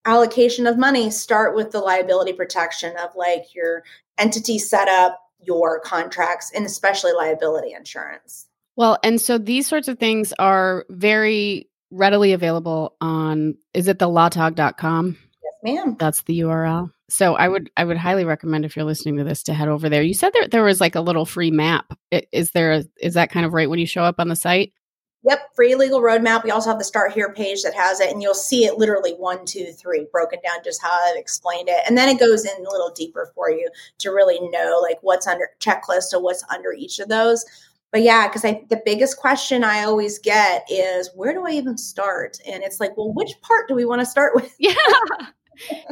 allocation 0.06 0.68
of 0.68 0.78
money 0.78 1.12
start 1.12 1.56
with 1.56 1.72
the 1.72 1.80
liability 1.80 2.34
protection 2.34 2.96
of 2.98 3.16
like 3.16 3.54
your 3.54 3.84
entity 4.18 4.58
setup 4.58 5.20
your 5.44 5.80
contracts 5.80 6.52
and 6.54 6.66
especially 6.66 7.14
liability 7.14 7.74
insurance. 7.74 8.48
Well 8.76 8.98
and 9.04 9.20
so 9.20 9.38
these 9.38 9.68
sorts 9.68 9.88
of 9.88 10.00
things 10.00 10.34
are 10.40 10.86
very 10.90 11.68
readily 11.92 12.34
available 12.34 12.96
on 13.02 13.56
is 13.74 13.88
it 13.88 14.00
the 14.00 14.08
lawtog.com 14.08 15.18
yes 15.44 15.54
ma'am. 15.64 15.96
That's 16.00 16.22
the 16.24 16.40
url 16.40 16.90
so 17.10 17.36
i 17.36 17.48
would 17.48 17.70
i 17.76 17.84
would 17.84 17.98
highly 17.98 18.24
recommend 18.24 18.64
if 18.64 18.78
you're 18.78 18.86
listening 18.86 19.18
to 19.18 19.26
this 19.26 19.44
to 19.44 19.54
head 19.54 19.68
over 19.68 19.90
there. 19.90 20.02
You 20.02 20.14
said 20.14 20.32
there, 20.34 20.48
there 20.48 20.64
was 20.64 20.80
like 20.80 20.96
a 20.96 21.02
little 21.02 21.26
free 21.26 21.52
map. 21.52 21.94
Is 22.32 22.52
there 22.52 22.72
a, 22.72 22.84
is 23.02 23.16
that 23.16 23.32
kind 23.32 23.46
of 23.46 23.54
right 23.54 23.70
when 23.70 23.80
you 23.80 23.86
show 23.86 24.04
up 24.04 24.20
on 24.20 24.30
the 24.30 24.36
site 24.36 24.74
Yep, 25.24 25.56
free 25.56 25.76
legal 25.76 26.02
roadmap. 26.02 26.44
We 26.44 26.50
also 26.50 26.70
have 26.72 26.80
the 26.80 26.84
start 26.84 27.12
here 27.12 27.32
page 27.32 27.62
that 27.62 27.76
has 27.76 28.00
it, 28.00 28.12
and 28.12 28.24
you'll 28.24 28.34
see 28.34 28.66
it 28.66 28.80
literally 28.80 29.14
one, 29.14 29.46
two, 29.46 29.72
three, 29.72 30.08
broken 30.12 30.40
down 30.44 30.64
just 30.64 30.82
how 30.82 30.90
I've 30.92 31.18
explained 31.18 31.70
it. 31.70 31.78
And 31.88 31.96
then 31.96 32.10
it 32.10 32.20
goes 32.20 32.44
in 32.44 32.66
a 32.66 32.72
little 32.72 32.90
deeper 32.90 33.32
for 33.36 33.52
you 33.52 33.70
to 34.00 34.10
really 34.10 34.40
know 34.50 34.80
like 34.82 34.98
what's 35.02 35.28
under 35.28 35.50
checklist 35.60 36.14
or 36.14 36.22
what's 36.22 36.44
under 36.50 36.74
each 36.74 36.98
of 36.98 37.08
those. 37.08 37.46
But 37.92 38.02
yeah, 38.02 38.28
because 38.28 38.46
I 38.46 38.66
the 38.70 38.82
biggest 38.84 39.18
question 39.18 39.64
I 39.64 39.84
always 39.84 40.18
get 40.18 40.66
is 40.70 41.12
where 41.14 41.34
do 41.34 41.46
I 41.46 41.52
even 41.52 41.78
start? 41.78 42.40
And 42.48 42.64
it's 42.64 42.80
like, 42.80 42.98
well, 42.98 43.14
which 43.14 43.40
part 43.42 43.68
do 43.68 43.76
we 43.76 43.86
want 43.86 44.02
to 44.02 44.06
start 44.06 44.34
with? 44.34 44.56
Yeah. 44.60 44.74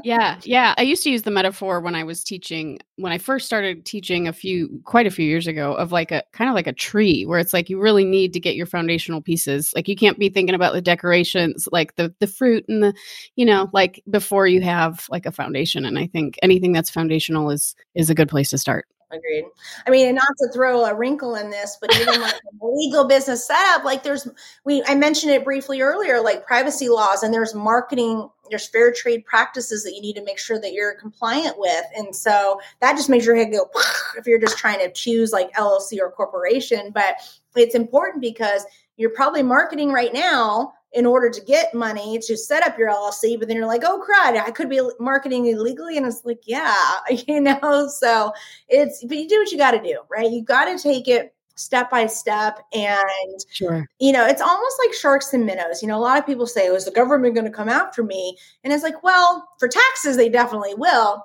Yeah, 0.04 0.40
yeah. 0.44 0.74
I 0.78 0.82
used 0.82 1.04
to 1.04 1.10
use 1.10 1.24
the 1.24 1.32
metaphor 1.32 1.80
when 1.82 1.96
I 1.96 2.04
was 2.04 2.24
teaching, 2.24 2.80
when 2.98 3.12
I 3.12 3.18
first 3.18 3.46
started 3.46 3.86
teaching 3.86 4.28
a 4.28 4.34
few, 4.34 4.82
quite 4.86 5.08
a 5.08 5.12
few 5.12 5.26
years 5.26 5.48
ago, 5.48 5.74
of 5.74 5.92
like 5.92 6.12
a 6.12 6.24
kind 6.34 6.50
of 6.50 6.56
like 6.56 6.68
a 6.68 6.74
tree, 6.74 7.26
where 7.26 7.40
it's 7.40 7.54
like 7.54 7.70
you 7.70 7.80
really 7.80 8.06
need 8.06 8.34
to 8.34 8.40
get 8.40 8.56
your 8.56 8.66
foundational 8.66 9.22
pieces. 9.22 9.74
Like 9.76 9.88
you 9.88 9.96
can't 9.96 10.20
be 10.20 10.30
thinking 10.30 10.56
about 10.56 10.74
the 10.74 10.82
decorations, 10.82 11.68
like 11.72 11.96
the 11.96 12.14
the 12.20 12.28
fruit 12.28 12.66
and 12.68 12.84
the, 12.84 12.94
you 13.36 13.46
know, 13.46 13.70
like 13.74 14.02
before 14.10 14.48
you 14.48 14.62
have 14.62 15.06
like 15.10 15.26
a 15.26 15.32
foundation. 15.32 15.86
And 15.86 16.00
I 16.00 16.08
think 16.08 16.40
anything 16.42 16.72
that's 16.72 16.90
foundational 16.90 17.50
is 17.52 17.76
is 17.96 18.10
a 18.10 18.16
good 18.16 18.30
place 18.30 18.50
to 18.52 18.58
start. 18.58 18.88
Agreed. 19.12 19.46
I 19.88 19.90
mean, 19.90 20.08
and 20.08 20.16
not 20.16 20.28
to 20.38 20.52
throw 20.54 20.86
a 20.86 20.94
wrinkle 20.94 21.34
in 21.34 21.50
this, 21.50 21.78
but 21.82 21.94
even 21.96 22.22
like 22.22 22.36
legal 22.62 23.08
business 23.08 23.46
setup, 23.46 23.84
like 23.84 24.04
there's 24.04 24.28
we 24.66 24.84
I 24.88 24.94
mentioned 24.94 25.34
it 25.34 25.44
briefly 25.44 25.82
earlier, 25.82 26.22
like 26.22 26.46
privacy 26.46 26.90
laws 26.90 27.24
and 27.24 27.34
there's 27.34 27.56
marketing, 27.56 28.30
there's 28.52 28.68
fair 28.68 28.94
trade 28.94 29.26
practices 29.26 29.84
that 29.84 29.96
you 29.96 30.02
need 30.02 30.16
to 30.16 30.24
make 30.24 30.38
sure 30.38 30.60
that 30.62 30.74
you're 30.74 30.94
compliant 30.94 31.58
with. 31.58 31.86
And 31.96 32.16
so 32.16 32.62
that 32.82 32.96
just 32.98 33.10
makes 33.10 33.26
your 33.26 33.36
head 33.36 33.52
go 33.52 33.68
if 34.16 34.28
you're 34.28 34.40
just 34.40 34.60
trying 34.60 34.80
to 34.80 34.92
choose 34.92 35.32
like 35.32 35.52
LLC 35.54 36.00
or 36.00 36.12
corporation. 36.12 36.92
But 36.94 37.16
it's 37.56 37.74
important 37.74 38.22
because 38.22 38.64
you're 38.98 39.10
probably 39.10 39.42
marketing 39.42 39.92
right 39.92 40.14
now 40.14 40.74
in 40.94 41.06
order 41.06 41.30
to 41.30 41.42
get 41.42 41.74
money 41.74 42.20
to 42.20 42.36
set 42.36 42.66
up 42.66 42.78
your 42.78 42.90
LLC, 42.90 43.38
but 43.38 43.48
then 43.48 43.58
you're 43.58 43.68
like, 43.68 43.84
oh 43.84 44.04
crud, 44.04 44.42
I 44.42 44.52
could 44.52 44.70
be 44.70 44.82
marketing 45.00 45.46
illegally. 45.46 45.98
And 45.98 46.06
it's 46.06 46.26
like, 46.26 46.42
yeah, 46.46 46.76
you 47.28 47.42
know, 47.42 47.88
so 47.88 48.32
it's, 48.68 49.04
but 49.04 49.18
you 49.18 49.28
do 49.28 49.40
what 49.40 49.52
you 49.52 49.58
got 49.58 49.72
to 49.72 49.82
do, 49.82 50.00
right? 50.10 50.30
You 50.30 50.44
got 50.44 50.66
to 50.66 50.82
take 50.82 51.08
it 51.08 51.34
step 51.56 51.92
by 51.92 52.08
step. 52.08 52.60
And, 52.74 53.46
sure. 53.52 53.86
you 54.00 54.12
know, 54.12 54.26
it's 54.26 54.42
almost 54.42 54.76
like 54.84 54.94
sharks 54.94 55.34
and 55.34 55.46
minnows. 55.46 55.82
You 55.82 55.90
know, 55.90 55.98
a 55.98 56.00
lot 56.00 56.18
of 56.18 56.26
people 56.26 56.48
say, 56.48 56.70
oh, 56.70 56.76
is 56.76 56.86
the 56.86 56.92
government 56.92 57.36
going 57.36 57.46
to 57.46 57.52
come 57.52 57.70
after 57.70 58.02
me? 58.02 58.38
And 58.64 58.72
it's 58.72 58.84
like, 58.84 59.04
well, 59.04 59.48
for 59.60 59.68
taxes, 59.68 60.16
they 60.16 60.30
definitely 60.30 60.74
will 60.76 61.24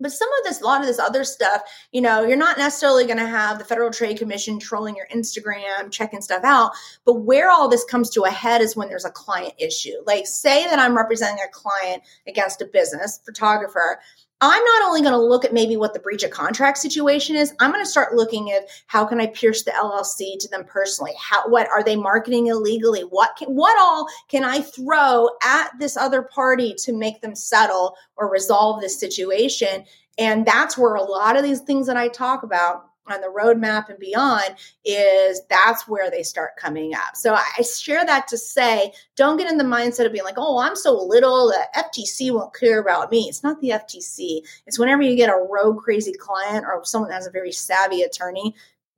but 0.00 0.12
some 0.12 0.28
of 0.38 0.44
this, 0.44 0.60
a 0.60 0.64
lot 0.64 0.80
of 0.80 0.86
this 0.86 0.98
other 0.98 1.24
stuff, 1.24 1.62
you 1.92 2.00
know, 2.00 2.24
you're 2.24 2.36
not 2.36 2.58
necessarily 2.58 3.04
going 3.04 3.18
to 3.18 3.26
have 3.26 3.58
the 3.58 3.64
Federal 3.64 3.90
Trade 3.90 4.18
Commission 4.18 4.58
trolling 4.58 4.96
your 4.96 5.06
Instagram, 5.14 5.90
checking 5.90 6.20
stuff 6.20 6.42
out. 6.44 6.72
But 7.04 7.20
where 7.20 7.50
all 7.50 7.68
this 7.68 7.84
comes 7.84 8.10
to 8.10 8.22
a 8.22 8.30
head 8.30 8.60
is 8.60 8.76
when 8.76 8.88
there's 8.88 9.04
a 9.04 9.10
client 9.10 9.54
issue. 9.58 9.94
Like, 10.04 10.26
say 10.26 10.64
that 10.64 10.78
I'm 10.78 10.96
representing 10.96 11.44
a 11.44 11.50
client 11.50 12.02
against 12.26 12.60
a 12.60 12.66
business 12.66 13.20
photographer. 13.24 14.00
I'm 14.40 14.64
not 14.64 14.82
only 14.88 15.00
going 15.00 15.12
to 15.12 15.18
look 15.18 15.44
at 15.44 15.54
maybe 15.54 15.76
what 15.76 15.94
the 15.94 16.00
breach 16.00 16.22
of 16.22 16.30
contract 16.30 16.78
situation 16.78 17.36
is. 17.36 17.54
I'm 17.60 17.70
going 17.70 17.84
to 17.84 17.90
start 17.90 18.14
looking 18.14 18.50
at 18.50 18.64
how 18.86 19.04
can 19.04 19.20
I 19.20 19.28
pierce 19.28 19.62
the 19.62 19.70
LLC 19.70 20.38
to 20.40 20.48
them 20.48 20.64
personally? 20.64 21.12
How 21.18 21.48
what 21.48 21.68
are 21.68 21.82
they 21.82 21.96
marketing 21.96 22.48
illegally? 22.48 23.02
What 23.02 23.36
can 23.36 23.48
what 23.54 23.78
all 23.78 24.06
can 24.28 24.44
I 24.44 24.60
throw 24.60 25.28
at 25.42 25.70
this 25.78 25.96
other 25.96 26.22
party 26.22 26.74
to 26.78 26.92
make 26.92 27.22
them 27.22 27.34
settle 27.34 27.96
or 28.16 28.30
resolve 28.30 28.80
this 28.80 28.98
situation? 28.98 29.84
And 30.18 30.44
that's 30.44 30.76
where 30.76 30.94
a 30.94 31.02
lot 31.02 31.36
of 31.36 31.42
these 31.42 31.60
things 31.60 31.86
that 31.86 31.96
I 31.96 32.08
talk 32.08 32.42
about 32.42 32.90
on 33.06 33.20
the 33.20 33.28
roadmap 33.28 33.88
and 33.88 33.98
beyond 33.98 34.54
is 34.84 35.42
that's 35.48 35.86
where 35.86 36.10
they 36.10 36.22
start 36.22 36.56
coming 36.56 36.94
up. 36.94 37.14
So 37.14 37.34
I 37.34 37.62
share 37.62 38.04
that 38.04 38.28
to 38.28 38.38
say, 38.38 38.92
don't 39.16 39.36
get 39.36 39.50
in 39.50 39.58
the 39.58 39.64
mindset 39.64 40.06
of 40.06 40.12
being 40.12 40.24
like, 40.24 40.38
oh, 40.38 40.58
I'm 40.58 40.76
so 40.76 40.92
little, 40.92 41.48
the 41.48 41.66
FTC 41.76 42.32
won't 42.32 42.54
care 42.54 42.80
about 42.80 43.10
me. 43.10 43.26
It's 43.28 43.42
not 43.42 43.60
the 43.60 43.70
FTC. 43.70 44.40
It's 44.66 44.78
whenever 44.78 45.02
you 45.02 45.16
get 45.16 45.28
a 45.28 45.46
rogue, 45.50 45.78
crazy 45.82 46.12
client 46.12 46.64
or 46.66 46.84
someone 46.84 47.10
that 47.10 47.16
has 47.16 47.26
a 47.26 47.30
very 47.30 47.52
savvy 47.52 48.02
attorney, 48.02 48.54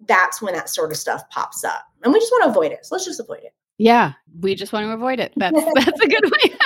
that's 0.07 0.43
when 0.43 0.55
that 0.55 0.69
sort 0.69 0.91
of 0.91 0.97
stuff 0.97 1.29
pops 1.31 1.65
up. 1.65 1.85
And 2.03 2.13
we 2.13 2.21
just 2.21 2.33
want 2.33 2.45
to 2.45 2.51
avoid 2.51 2.73
it. 2.73 2.85
So 2.87 2.95
let's 2.95 3.05
just 3.05 3.21
avoid 3.21 3.41
it. 3.43 3.55
Yeah, 3.79 4.13
we 4.41 4.55
just 4.55 4.73
want 4.73 4.87
to 4.87 4.93
avoid 4.93 5.21
it. 5.21 5.33
That's 5.37 5.57
that's 5.75 6.01
a 6.01 6.09
good 6.09 6.25
way. 6.25 6.57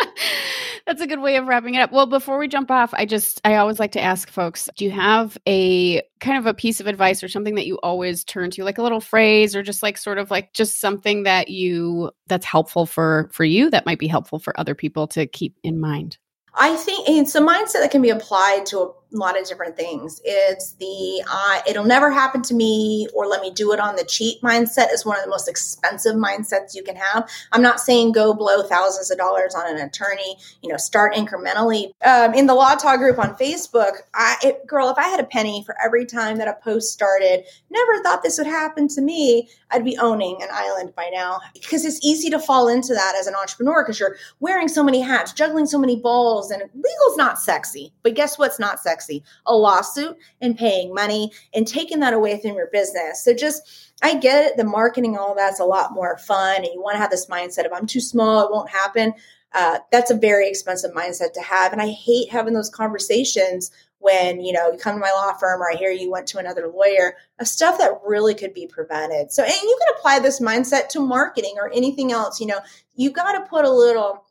That's 0.91 1.01
a 1.01 1.07
good 1.07 1.21
way 1.21 1.37
of 1.37 1.47
wrapping 1.47 1.77
it 1.77 1.79
up. 1.79 1.93
Well, 1.93 2.07
before 2.07 2.37
we 2.37 2.49
jump 2.49 2.69
off, 2.69 2.93
I 2.95 3.07
just 3.07 3.41
I 3.45 3.55
always 3.55 3.79
like 3.79 3.93
to 3.93 4.01
ask 4.01 4.29
folks, 4.29 4.69
do 4.77 4.85
you 4.85 4.91
have 4.91 5.39
a 5.47 6.03
kind 6.19 6.37
of 6.37 6.47
a 6.47 6.55
piece 6.55 6.81
of 6.81 6.89
advice 6.89 7.23
or 7.23 7.29
something 7.29 7.55
that 7.55 7.67
you 7.69 7.77
always 7.77 8.25
turn 8.25 8.51
to, 8.51 8.65
like 8.65 8.77
a 8.77 8.83
little 8.83 9.01
phrase 9.01 9.55
or 9.55 9.63
just 9.63 9.85
like 9.85 9.97
sort 9.97 10.19
of 10.19 10.33
like 10.33 10.53
just 10.53 10.81
something 10.81 11.23
that 11.23 11.49
you 11.49 12.11
that's 12.27 12.45
helpful 12.45 12.87
for 12.87 13.31
for 13.33 13.45
you 13.45 13.71
that 13.71 13.87
might 13.87 14.01
be 14.01 14.09
helpful 14.09 14.41
for 14.41 14.59
other 14.59 14.75
people 14.75 15.07
to 15.07 15.29
keep 15.29 15.57
in 15.63 15.79
mind? 15.79 16.19
I 16.55 16.75
think 16.75 17.09
it's 17.09 17.37
a 17.37 17.41
mindset 17.41 17.75
that 17.75 17.93
can 17.93 18.03
be 18.03 18.11
applied 18.11 18.67
to 18.67 18.93
a 19.13 19.17
lot 19.17 19.39
of 19.41 19.47
different 19.47 19.77
things. 19.77 20.21
It's 20.25 20.73
the 20.75 21.23
uh, 21.31 21.61
it'll 21.69 21.85
never 21.85 22.11
happen 22.11 22.43
to 22.43 22.55
me 22.55 23.09
or 23.15 23.27
let 23.27 23.41
me 23.41 23.51
do 23.51 23.73
it 23.73 23.81
on 23.81 23.97
the 23.97 24.05
cheap 24.05 24.41
mindset 24.43 24.93
is 24.93 25.05
one 25.05 25.19
of 25.19 25.25
the 25.25 25.31
most 25.31 25.49
expensive 25.49 26.15
mindsets 26.15 26.75
you 26.75 26.83
can 26.83 26.97
have. 26.97 27.29
I'm 27.53 27.63
not 27.63 27.81
saying 27.81 28.13
go 28.13 28.35
blow 28.35 28.63
thousands 28.63 29.11
of 29.11 29.19
dollars 29.19 29.55
on 29.55 29.69
an 29.69 29.77
attorney. 29.77 30.37
You 30.63 30.71
know, 30.71 30.77
start 30.77 31.15
incrementally. 31.15 31.93
Um, 32.05 32.35
in 32.35 32.47
the 32.47 32.55
Law 32.55 32.75
Tog 32.75 32.99
group 32.99 33.19
on 33.19 33.35
Facebook, 33.37 33.93
I 34.15 34.37
it, 34.43 34.67
girl, 34.67 34.89
if 34.91 34.99
I 34.99 35.09
had 35.09 35.21
a 35.21 35.25
penny 35.25 35.63
for 35.65 35.75
every 35.85 36.07
time 36.07 36.39
that 36.39 36.49
a 36.49 36.57
post 36.63 36.93
started, 36.93 37.45
never 37.71 38.03
thought 38.03 38.23
this 38.23 38.39
would 38.39 38.47
happen 38.47 38.89
to 38.89 39.01
me. 39.01 39.49
I'd 39.71 39.85
be 39.85 39.97
owning 39.99 40.39
an 40.43 40.49
island 40.53 40.95
by 40.95 41.11
now 41.13 41.41
because 41.55 41.85
it's 41.85 42.05
easy 42.05 42.31
to 42.31 42.39
fall 42.39 42.69
into 42.69 42.93
that 42.95 43.15
as 43.19 43.27
an 43.27 43.35
entrepreneur 43.35 43.85
because 43.85 44.01
you're 44.01 44.17
wearing 44.41 44.69
so 44.69 44.83
many 44.83 45.01
hats, 45.01 45.33
juggling 45.33 45.67
so 45.67 45.79
many 45.79 45.97
balls, 45.97 46.51
and 46.51 46.63
legal's 46.63 47.17
not 47.17 47.39
sexy. 47.39 47.93
But 48.03 48.15
guess 48.15 48.39
what's 48.39 48.59
not 48.59 48.81
sexy? 48.81 49.00
Sexy 49.01 49.25
a 49.47 49.55
lawsuit 49.55 50.17
and 50.41 50.57
paying 50.57 50.95
money 50.95 51.33
and 51.55 51.67
taking 51.67 52.01
that 52.01 52.13
away 52.13 52.41
from 52.41 52.55
your 52.55 52.69
business. 52.73 53.25
So 53.25 53.35
just, 53.35 53.93
I 54.03 54.17
get 54.17 54.45
it. 54.45 54.57
The 54.57 54.65
marketing, 54.65 55.17
all 55.17 55.35
that's 55.35 55.61
a 55.61 55.65
lot 55.65 55.93
more 55.93 56.19
fun. 56.19 56.57
And 56.57 56.69
you 56.73 56.83
want 56.83 56.95
to 56.95 57.01
have 57.01 57.11
this 57.11 57.27
mindset 57.27 57.67
of 57.67 57.73
I'm 57.73 57.87
too 57.87 58.01
small, 58.01 58.45
it 58.45 58.53
won't 58.53 58.71
happen. 58.71 59.15
Uh, 59.53 59.79
that's 59.91 60.13
a 60.13 60.17
very 60.17 60.49
expensive 60.49 60.93
mindset 60.93 61.33
to 61.33 61.41
have. 61.41 61.73
And 61.73 61.83
I 61.83 61.89
hate 61.89 62.31
having 62.31 62.55
those 62.55 62.71
conversations 62.71 63.71
when 64.03 64.41
you 64.41 64.51
know 64.51 64.73
you 64.73 64.79
come 64.79 64.95
to 64.95 65.01
my 65.01 65.11
law 65.11 65.35
firm 65.35 65.61
or 65.61 65.71
I 65.71 65.75
hear 65.75 65.91
you 65.91 66.11
went 66.11 66.27
to 66.29 66.39
another 66.39 66.69
lawyer 66.69 67.17
of 67.39 67.47
stuff 67.47 67.77
that 67.77 68.01
really 68.07 68.35
could 68.35 68.55
be 68.55 68.67
prevented. 68.67 69.31
So 69.31 69.43
and 69.43 69.53
you 69.53 69.79
can 69.79 69.97
apply 69.99 70.21
this 70.21 70.41
mindset 70.41 70.89
to 70.91 71.01
marketing 71.01 71.57
or 71.59 71.71
anything 71.75 72.13
else. 72.13 72.41
You 72.41 72.47
know, 72.47 72.61
you 72.95 73.11
got 73.11 73.33
to 73.33 73.51
put 73.51 73.65
a 73.65 73.71
little 73.71 74.25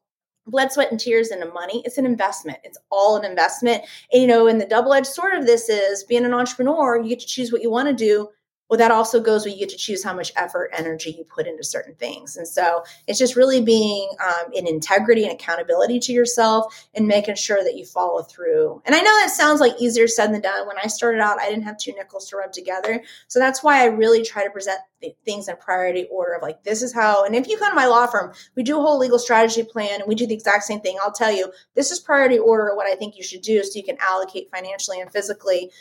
blood, 0.47 0.71
sweat, 0.71 0.91
and 0.91 0.99
tears 0.99 1.31
into 1.31 1.45
money. 1.47 1.81
It's 1.85 1.97
an 1.97 2.05
investment. 2.05 2.59
It's 2.63 2.77
all 2.91 3.17
an 3.17 3.25
investment. 3.25 3.83
And, 4.11 4.21
you 4.21 4.27
know, 4.27 4.47
and 4.47 4.59
the 4.59 4.65
double 4.65 4.93
edged 4.93 5.07
sword 5.07 5.35
of 5.35 5.45
this 5.45 5.69
is 5.69 6.03
being 6.03 6.25
an 6.25 6.33
entrepreneur, 6.33 7.01
you 7.01 7.09
get 7.09 7.19
to 7.19 7.27
choose 7.27 7.51
what 7.51 7.61
you 7.61 7.69
want 7.69 7.87
to 7.87 7.93
do 7.93 8.29
well 8.69 8.77
that 8.77 8.91
also 8.91 9.19
goes 9.19 9.43
where 9.43 9.53
you 9.53 9.59
get 9.59 9.69
to 9.69 9.77
choose 9.77 10.03
how 10.03 10.13
much 10.13 10.31
effort 10.35 10.69
energy 10.77 11.11
you 11.11 11.23
put 11.23 11.47
into 11.47 11.63
certain 11.63 11.95
things. 11.95 12.37
And 12.37 12.47
so 12.47 12.83
it's 13.07 13.19
just 13.19 13.35
really 13.35 13.61
being 13.61 14.09
um, 14.23 14.53
in 14.53 14.67
integrity 14.67 15.23
and 15.23 15.33
accountability 15.33 15.99
to 16.01 16.13
yourself 16.13 16.87
and 16.93 17.07
making 17.07 17.35
sure 17.35 17.63
that 17.63 17.75
you 17.75 17.85
follow 17.85 18.21
through. 18.21 18.81
And 18.85 18.95
i 18.95 18.99
know 18.99 19.19
that 19.19 19.31
sounds 19.31 19.59
like 19.59 19.73
easier 19.79 20.07
said 20.07 20.31
than 20.33 20.41
done. 20.41 20.67
When 20.67 20.77
i 20.81 20.87
started 20.87 21.19
out 21.19 21.39
i 21.39 21.49
didn't 21.49 21.63
have 21.63 21.77
two 21.77 21.93
nickels 21.93 22.29
to 22.29 22.37
rub 22.37 22.51
together. 22.51 23.03
So 23.27 23.39
that's 23.39 23.63
why 23.63 23.81
i 23.81 23.85
really 23.85 24.23
try 24.23 24.43
to 24.43 24.49
present 24.51 24.79
things 25.25 25.47
in 25.47 25.55
priority 25.57 26.07
order 26.11 26.33
of 26.33 26.41
like 26.41 26.63
this 26.63 26.81
is 26.81 26.93
how 26.93 27.23
and 27.23 27.33
if 27.33 27.47
you 27.47 27.57
come 27.57 27.71
to 27.71 27.75
my 27.75 27.85
law 27.85 28.05
firm 28.05 28.33
we 28.55 28.63
do 28.63 28.77
a 28.77 28.81
whole 28.81 28.99
legal 28.99 29.17
strategy 29.17 29.63
plan 29.63 30.01
and 30.01 30.07
we 30.07 30.13
do 30.15 30.27
the 30.27 30.33
exact 30.33 30.63
same 30.63 30.81
thing. 30.81 30.97
I'll 31.01 31.11
tell 31.11 31.31
you 31.31 31.51
this 31.73 31.89
is 31.91 31.99
priority 31.99 32.37
order 32.37 32.75
what 32.75 32.87
i 32.87 32.95
think 32.95 33.17
you 33.17 33.23
should 33.23 33.41
do 33.41 33.63
so 33.63 33.71
you 33.79 33.83
can 33.83 33.97
allocate 33.99 34.49
financially 34.51 34.99
and 34.99 35.11
physically 35.11 35.71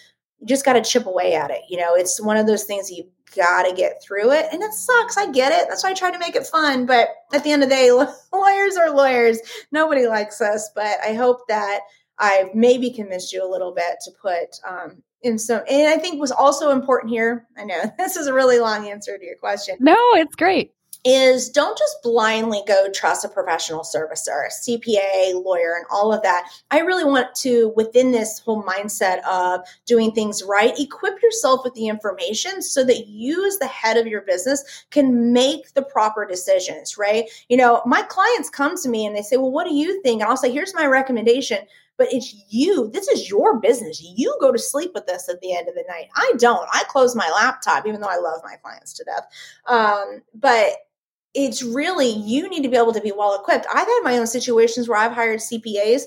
you 0.41 0.47
just 0.47 0.65
got 0.65 0.75
to 0.75 0.83
chip 0.83 1.07
away 1.07 1.35
at 1.35 1.51
it. 1.51 1.63
You 1.69 1.79
know, 1.79 1.95
it's 1.95 2.21
one 2.21 2.37
of 2.37 2.47
those 2.47 2.65
things 2.65 2.91
you 2.91 3.05
got 3.37 3.65
to 3.65 3.75
get 3.75 4.03
through 4.03 4.33
it. 4.33 4.47
And 4.53 4.63
it 4.63 4.73
sucks. 4.73 5.17
I 5.17 5.31
get 5.31 5.53
it. 5.53 5.69
That's 5.69 5.85
why 5.85 5.91
I 5.91 5.95
try 5.95 6.11
to 6.11 6.19
make 6.19 6.37
it 6.37 6.47
fun. 6.47 6.87
But 6.87 7.09
at 7.33 7.45
the 7.45 7.53
end 7.53 7.63
of 7.63 7.69
the 7.69 7.75
day, 7.75 7.91
lawyers 8.33 8.77
are 8.77 8.91
lawyers. 8.91 9.39
Nobody 9.73 10.07
likes 10.07 10.41
us. 10.41 10.71
But 10.75 10.97
I 11.05 11.15
hope 11.15 11.47
that 11.49 11.81
I've 12.19 12.55
maybe 12.55 12.91
convinced 12.91 13.33
you 13.33 13.45
a 13.45 13.51
little 13.51 13.73
bit 13.73 13.97
to 14.05 14.11
put 14.21 14.59
um, 14.67 15.03
in 15.23 15.39
some. 15.39 15.63
And 15.69 15.89
I 15.89 15.99
think 15.99 16.21
was 16.21 16.33
also 16.33 16.71
important 16.71 17.13
here. 17.13 17.47
I 17.57 17.65
know 17.65 17.93
this 17.99 18.17
is 18.17 18.27
a 18.27 18.35
really 18.35 18.59
long 18.59 18.89
answer 18.89 19.19
to 19.19 19.25
your 19.25 19.37
question. 19.37 19.77
No, 19.81 19.97
it's 20.15 20.35
great 20.35 20.73
is 21.05 21.49
don't 21.49 21.79
just 21.79 21.97
blindly 22.03 22.63
go 22.67 22.89
trust 22.93 23.25
a 23.25 23.29
professional 23.29 23.81
servicer, 23.81 24.47
a 24.47 24.51
CPA, 24.51 25.43
lawyer, 25.45 25.75
and 25.77 25.87
all 25.91 26.13
of 26.13 26.23
that. 26.23 26.51
I 26.71 26.81
really 26.81 27.05
want 27.05 27.35
to, 27.37 27.73
within 27.77 28.13
this 28.13 28.39
whole 28.41 28.63
mindset 28.63 29.25
of 29.27 29.61
doing 29.87 30.13
things 30.13 30.43
right, 30.43 30.79
equip 30.79 31.23
yourself 31.23 31.61
with 31.65 31.75
the 31.75 31.89
information 31.89 32.63
so 32.63 32.85
that 32.85 33.07
you, 33.07 33.47
as 33.47 33.59
the 33.59 33.67
head 33.67 33.97
of 33.97 34.07
your 34.07 34.23
business, 34.23 34.87
can 34.91 35.33
make 35.33 35.73
the 35.75 35.83
proper 35.83 36.27
decisions, 36.27 36.99
right? 36.99 37.25
You 37.49 37.57
know, 37.57 37.83
my 37.87 38.03
clients 38.03 38.51
come 38.51 38.77
to 38.77 38.89
me 38.89 39.07
and 39.07 39.17
they 39.17 39.23
say, 39.23 39.37
Well, 39.37 39.53
what 39.53 39.67
do 39.67 39.75
you 39.75 40.03
think? 40.03 40.21
And 40.21 40.29
I'll 40.31 40.37
say, 40.37 40.53
Here's 40.53 40.75
my 40.75 40.87
recommendation 40.87 41.59
but 41.99 42.07
it's 42.13 42.33
you. 42.49 42.89
This 42.93 43.09
is 43.09 43.29
your 43.29 43.59
business. 43.59 44.01
You 44.01 44.35
go 44.41 44.53
to 44.53 44.59
sleep 44.59 44.93
with 44.95 45.07
this 45.07 45.29
at 45.29 45.41
the 45.41 45.55
end 45.55 45.69
of 45.69 45.75
the 45.75 45.85
night. 45.89 46.09
I 46.15 46.33
don't. 46.39 46.67
I 46.73 46.85
close 46.89 47.17
my 47.17 47.29
laptop, 47.29 47.87
even 47.87 48.01
though 48.01 48.09
I 48.09 48.19
love 48.19 48.41
my 48.45 48.55
clients 48.63 48.93
to 48.95 49.05
death. 49.05 49.27
Um, 49.67 50.23
but 50.33 50.88
it's 51.35 51.63
really 51.63 52.09
you 52.09 52.49
need 52.49 52.63
to 52.63 52.69
be 52.69 52.77
able 52.77 52.93
to 52.93 53.01
be 53.01 53.13
well 53.13 53.35
equipped. 53.35 53.67
I've 53.73 53.87
had 53.87 54.01
my 54.03 54.19
own 54.19 54.27
situations 54.27 54.89
where 54.89 54.99
I've 54.99 55.13
hired 55.13 55.41
CPAs 55.41 56.03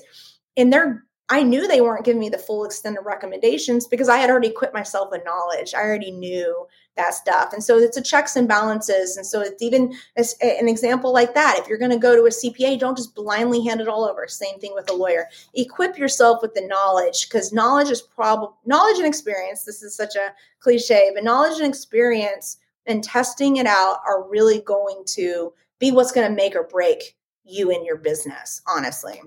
and 0.56 0.72
they're 0.72 1.04
I 1.28 1.42
knew 1.44 1.66
they 1.66 1.80
weren't 1.80 2.04
giving 2.04 2.20
me 2.20 2.28
the 2.28 2.36
full 2.36 2.62
extent 2.64 2.98
of 2.98 3.06
recommendations 3.06 3.86
because 3.86 4.10
I 4.10 4.18
had 4.18 4.28
already 4.28 4.48
equipped 4.48 4.74
myself 4.74 5.10
with 5.10 5.24
knowledge. 5.24 5.72
I 5.72 5.80
already 5.80 6.10
knew 6.10 6.66
that 6.96 7.14
stuff. 7.14 7.54
And 7.54 7.64
so 7.64 7.78
it's 7.78 7.96
a 7.96 8.02
checks 8.02 8.36
and 8.36 8.46
balances. 8.46 9.16
And 9.16 9.24
so 9.24 9.40
it's 9.40 9.62
even 9.62 9.94
an 10.16 10.68
example 10.68 11.10
like 11.10 11.32
that. 11.32 11.56
If 11.58 11.68
you're 11.68 11.78
going 11.78 11.90
to 11.90 11.96
go 11.96 12.14
to 12.14 12.26
a 12.26 12.28
CPA, 12.28 12.78
don't 12.78 12.98
just 12.98 13.14
blindly 13.14 13.64
hand 13.64 13.80
it 13.80 13.88
all 13.88 14.04
over. 14.04 14.28
Same 14.28 14.58
thing 14.58 14.74
with 14.74 14.90
a 14.90 14.94
lawyer. 14.94 15.26
Equip 15.54 15.96
yourself 15.96 16.42
with 16.42 16.52
the 16.52 16.66
knowledge 16.66 17.28
because 17.28 17.50
knowledge 17.50 17.88
is 17.88 18.02
probably 18.02 18.48
knowledge 18.66 18.98
and 18.98 19.06
experience. 19.06 19.64
This 19.64 19.82
is 19.82 19.96
such 19.96 20.16
a 20.16 20.34
cliche, 20.60 21.12
but 21.14 21.24
knowledge 21.24 21.58
and 21.58 21.68
experience 21.68 22.58
and 22.86 23.02
testing 23.02 23.56
it 23.56 23.66
out 23.66 23.98
are 24.06 24.28
really 24.28 24.60
going 24.60 25.02
to 25.06 25.52
be 25.78 25.90
what's 25.90 26.12
going 26.12 26.28
to 26.28 26.34
make 26.34 26.54
or 26.54 26.64
break 26.64 27.16
you 27.44 27.70
in 27.70 27.84
your 27.84 27.96
business, 27.96 28.60
honestly. 28.66 29.20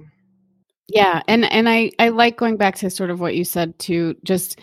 Yeah, 0.87 1.21
and 1.27 1.45
and 1.51 1.67
I 1.67 1.91
I 1.99 2.09
like 2.09 2.37
going 2.37 2.57
back 2.57 2.75
to 2.75 2.89
sort 2.89 3.09
of 3.09 3.19
what 3.19 3.35
you 3.35 3.43
said 3.43 3.77
to 3.79 4.15
just 4.23 4.59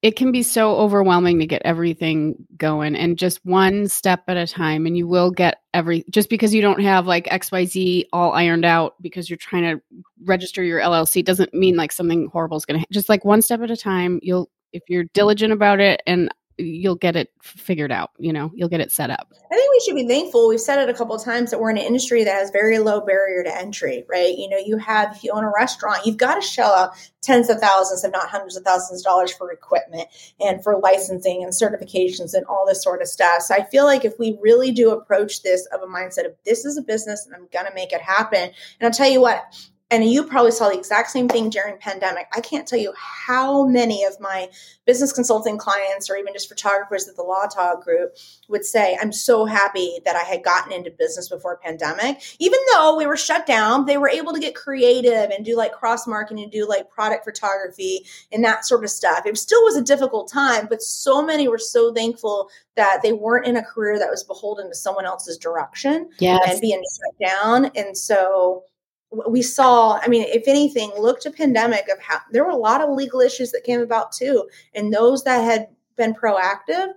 it 0.00 0.14
can 0.14 0.30
be 0.30 0.44
so 0.44 0.76
overwhelming 0.76 1.40
to 1.40 1.46
get 1.46 1.62
everything 1.64 2.36
going 2.56 2.94
and 2.94 3.18
just 3.18 3.44
one 3.44 3.88
step 3.88 4.22
at 4.28 4.36
a 4.36 4.46
time 4.46 4.86
and 4.86 4.96
you 4.96 5.08
will 5.08 5.30
get 5.30 5.56
every 5.74 6.04
just 6.10 6.30
because 6.30 6.54
you 6.54 6.62
don't 6.62 6.80
have 6.80 7.06
like 7.06 7.26
xyz 7.26 8.06
all 8.12 8.32
ironed 8.32 8.64
out 8.64 8.94
because 9.02 9.28
you're 9.28 9.36
trying 9.36 9.64
to 9.64 9.82
register 10.24 10.62
your 10.62 10.80
llc 10.80 11.24
doesn't 11.24 11.52
mean 11.52 11.76
like 11.76 11.90
something 11.90 12.28
horrible 12.32 12.56
is 12.56 12.64
going 12.64 12.80
to 12.80 12.86
just 12.92 13.08
like 13.08 13.24
one 13.24 13.42
step 13.42 13.60
at 13.60 13.70
a 13.70 13.76
time 13.76 14.20
you'll 14.22 14.48
if 14.72 14.82
you're 14.88 15.04
diligent 15.14 15.52
about 15.52 15.80
it 15.80 16.00
and 16.06 16.28
you'll 16.58 16.96
get 16.96 17.16
it 17.16 17.30
figured 17.42 17.92
out 17.92 18.10
you 18.18 18.32
know 18.32 18.50
you'll 18.54 18.68
get 18.68 18.80
it 18.80 18.90
set 18.90 19.10
up. 19.10 19.32
I 19.50 19.54
think 19.54 19.70
we 19.70 19.80
should 19.84 19.94
be 19.94 20.06
thankful. 20.06 20.48
We've 20.48 20.60
said 20.60 20.78
it 20.78 20.88
a 20.88 20.94
couple 20.94 21.14
of 21.14 21.24
times 21.24 21.50
that 21.50 21.60
we're 21.60 21.70
in 21.70 21.78
an 21.78 21.84
industry 21.84 22.24
that 22.24 22.34
has 22.34 22.50
very 22.50 22.78
low 22.78 23.00
barrier 23.00 23.42
to 23.44 23.56
entry 23.56 24.04
right? 24.08 24.36
You 24.36 24.48
know 24.48 24.58
you 24.58 24.78
have 24.78 25.16
if 25.16 25.24
you 25.24 25.32
own 25.32 25.44
a 25.44 25.52
restaurant 25.54 26.04
you've 26.04 26.16
got 26.16 26.34
to 26.34 26.40
shell 26.40 26.72
out 26.72 26.90
tens 27.22 27.48
of 27.48 27.58
thousands 27.60 28.04
if 28.04 28.12
not 28.12 28.28
hundreds 28.28 28.56
of 28.56 28.64
thousands 28.64 29.00
of 29.00 29.04
dollars 29.04 29.32
for 29.32 29.50
equipment 29.52 30.08
and 30.40 30.62
for 30.62 30.78
licensing 30.78 31.42
and 31.42 31.52
certifications 31.52 32.34
and 32.34 32.44
all 32.46 32.66
this 32.66 32.82
sort 32.82 33.02
of 33.02 33.08
stuff. 33.08 33.42
So 33.42 33.54
i 33.54 33.64
feel 33.64 33.84
like 33.84 34.04
if 34.04 34.18
we 34.18 34.38
really 34.40 34.72
do 34.72 34.90
approach 34.90 35.42
this 35.42 35.66
of 35.66 35.82
a 35.82 35.86
mindset 35.86 36.26
of 36.26 36.34
this 36.44 36.64
is 36.64 36.76
a 36.76 36.82
business 36.82 37.26
and 37.26 37.34
i'm 37.34 37.48
going 37.52 37.66
to 37.66 37.74
make 37.74 37.92
it 37.92 38.00
happen 38.00 38.42
and 38.42 38.86
i'll 38.86 38.90
tell 38.90 39.10
you 39.10 39.20
what 39.20 39.54
and 39.90 40.04
you 40.04 40.24
probably 40.24 40.50
saw 40.50 40.68
the 40.68 40.76
exact 40.76 41.10
same 41.10 41.28
thing 41.28 41.48
during 41.48 41.78
pandemic. 41.78 42.26
I 42.34 42.40
can't 42.40 42.68
tell 42.68 42.78
you 42.78 42.92
how 42.96 43.66
many 43.66 44.04
of 44.04 44.20
my 44.20 44.48
business 44.88 45.12
consulting 45.12 45.58
clients 45.58 46.08
or 46.08 46.16
even 46.16 46.32
just 46.32 46.48
photographers 46.48 47.08
at 47.08 47.16
the 47.16 47.22
law 47.22 47.46
tog 47.46 47.82
group 47.82 48.16
would 48.48 48.64
say 48.64 48.96
i'm 49.02 49.12
so 49.12 49.44
happy 49.44 49.98
that 50.06 50.16
i 50.16 50.22
had 50.22 50.42
gotten 50.42 50.72
into 50.72 50.90
business 50.90 51.28
before 51.28 51.58
pandemic. 51.58 52.22
Even 52.38 52.58
though 52.72 52.96
we 52.96 53.06
were 53.06 53.16
shut 53.16 53.44
down 53.44 53.84
they 53.84 53.98
were 53.98 54.08
able 54.08 54.32
to 54.32 54.40
get 54.40 54.54
creative 54.54 55.30
and 55.30 55.44
do 55.44 55.54
like 55.54 55.72
cross 55.72 56.06
marketing 56.06 56.42
and 56.42 56.50
do 56.50 56.66
like 56.66 56.88
product 56.88 57.24
photography 57.24 58.06
and 58.32 58.42
that 58.42 58.64
sort 58.64 58.82
of 58.82 58.88
stuff. 58.88 59.26
It 59.26 59.36
still 59.36 59.62
was 59.62 59.76
a 59.76 59.82
difficult 59.82 60.32
time 60.32 60.68
but 60.70 60.80
so 60.80 61.22
many 61.22 61.48
were 61.48 61.58
so 61.58 61.92
thankful 61.92 62.48
that 62.76 63.00
they 63.02 63.12
weren't 63.12 63.46
in 63.46 63.58
a 63.58 63.62
career 63.62 63.98
that 63.98 64.10
was 64.10 64.24
beholden 64.24 64.68
to 64.68 64.74
someone 64.74 65.04
else's 65.04 65.36
direction 65.36 66.08
yes. 66.18 66.40
and 66.48 66.60
being 66.62 66.80
shut 66.80 67.28
down. 67.28 67.66
And 67.76 67.94
so 67.94 68.64
we 69.10 69.40
saw 69.40 69.98
i 70.02 70.08
mean 70.08 70.24
if 70.28 70.46
anything 70.46 70.90
look 70.98 71.20
to 71.20 71.30
pandemic 71.30 71.88
of 71.88 71.98
how 72.00 72.18
there 72.30 72.44
were 72.44 72.50
a 72.50 72.56
lot 72.56 72.80
of 72.80 72.90
legal 72.90 73.20
issues 73.20 73.50
that 73.52 73.64
came 73.64 73.80
about 73.80 74.12
too 74.12 74.46
and 74.74 74.92
those 74.92 75.24
that 75.24 75.42
had 75.42 75.68
been 75.96 76.14
proactive 76.14 76.88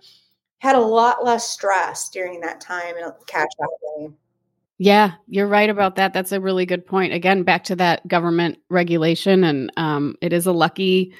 had 0.60 0.76
a 0.76 0.80
lot 0.80 1.24
less 1.24 1.50
stress 1.50 2.10
during 2.10 2.40
that 2.42 2.62
time 2.62 2.96
and 3.02 3.12
catch 3.28 3.50
up 3.64 3.70
yeah 4.78 5.14
you're 5.28 5.48
right 5.48 5.70
about 5.70 5.96
that. 5.96 6.12
That's 6.12 6.32
a 6.32 6.42
really 6.42 6.66
good 6.66 6.86
point. 6.86 7.14
Again 7.14 7.44
back 7.44 7.64
to 7.66 7.76
that 7.76 8.08
government 8.08 8.58
regulation 8.70 9.44
and 9.44 9.72
um, 9.78 10.16
it 10.22 10.34
is 10.34 10.48
a 10.48 10.52
lucky 10.52 11.14